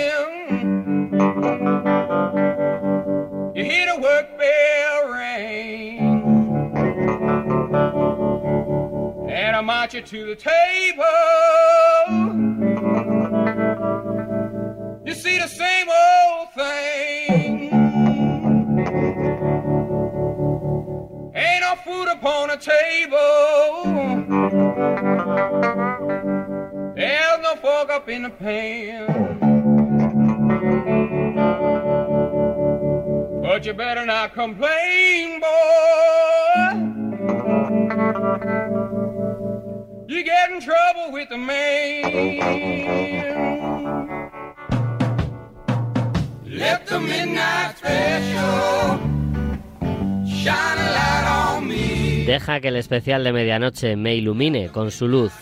you 3.53 3.63
hear 3.65 3.85
the 3.93 3.99
work 4.01 4.37
bell 4.37 5.09
ring, 5.11 5.99
and 9.29 9.55
I 9.57 9.61
march 9.61 9.93
you 9.93 10.01
to 10.03 10.25
the 10.27 10.35
table. 10.37 11.03
You 15.05 15.13
see 15.13 15.37
the 15.37 15.47
same 15.47 15.89
old 15.89 16.53
thing. 16.53 17.73
Ain't 21.35 21.61
no 21.61 21.75
food 21.83 22.07
upon 22.07 22.47
the 22.47 22.57
table. 22.57 23.82
In 28.13 28.23
the 28.23 28.29
pan. 28.29 29.07
But 33.41 33.65
you 33.65 33.73
better 33.73 34.05
not 34.05 34.33
complain, 34.33 35.39
boy. 35.39 36.73
You 40.07 40.23
get 40.23 40.51
in 40.51 40.61
trouble 40.61 41.11
with 41.11 41.29
the 41.29 41.37
man. 41.37 42.03
Let 46.45 46.85
the 46.85 46.99
midnight 46.99 47.77
special 47.77 48.99
a. 50.45 52.25
Deja 52.25 52.59
que 52.61 52.69
el 52.69 52.77
especial 52.77 53.23
de 53.23 53.33
medianoche 53.33 53.95
me 53.95 54.15
ilumine 54.15 54.69
con 54.69 54.91
su 54.91 55.07
luz. 55.07 55.33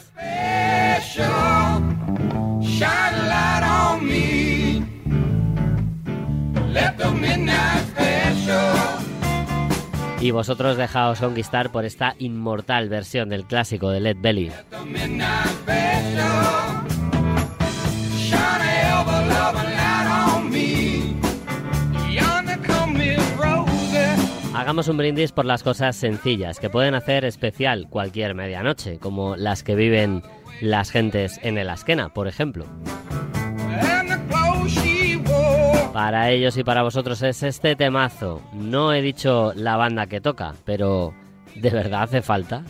Y 10.20 10.30
vosotros 10.30 10.78
dejaos 10.78 11.20
conquistar 11.20 11.72
por 11.72 11.84
esta 11.84 12.16
inmortal 12.20 12.90
versión 12.90 13.30
del 13.30 13.46
clásico 13.46 13.90
de 13.90 14.00
Led 14.02 14.18
Belly. 14.20 14.52
Hagamos 24.54 24.88
un 24.90 24.98
brindis 24.98 25.32
por 25.32 25.46
las 25.46 25.64
cosas 25.64 25.96
sencillas 25.96 26.60
que 26.60 26.70
pueden 26.70 26.94
hacer 26.94 27.26
especial 27.26 27.88
cualquier 27.90 28.36
medianoche, 28.36 29.00
como 29.00 29.36
las 29.36 29.64
que 29.64 29.76
viven 29.76 30.22
las 30.62 30.92
gentes 30.92 31.40
en 31.42 31.58
el 31.58 31.68
Asquena, 31.68 32.10
por 32.10 32.28
ejemplo. 32.28 32.68
Para 35.94 36.30
ellos 36.30 36.56
y 36.58 36.64
para 36.64 36.84
vosotros 36.84 37.22
es 37.22 37.44
este 37.44 37.76
temazo. 37.76 38.42
No 38.54 38.94
he 38.94 39.02
dicho 39.02 39.52
la 39.56 39.76
banda 39.76 40.08
que 40.08 40.22
toca, 40.22 40.54
pero 40.64 41.14
¿de 41.56 41.70
verdad 41.70 42.04
hace 42.04 42.22
falta? 42.22 42.64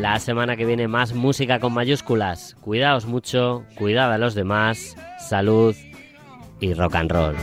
La 0.00 0.18
semana 0.20 0.56
que 0.56 0.66
viene 0.66 0.86
más 0.86 1.14
música 1.14 1.58
con 1.60 1.72
mayúsculas. 1.72 2.56
Cuidaos 2.60 3.06
mucho, 3.06 3.64
cuidad 3.76 4.12
a 4.12 4.18
los 4.18 4.34
demás, 4.34 4.96
salud 5.18 5.74
y 6.60 6.74
rock 6.74 6.94
and 6.96 7.10
roll. 7.10 7.36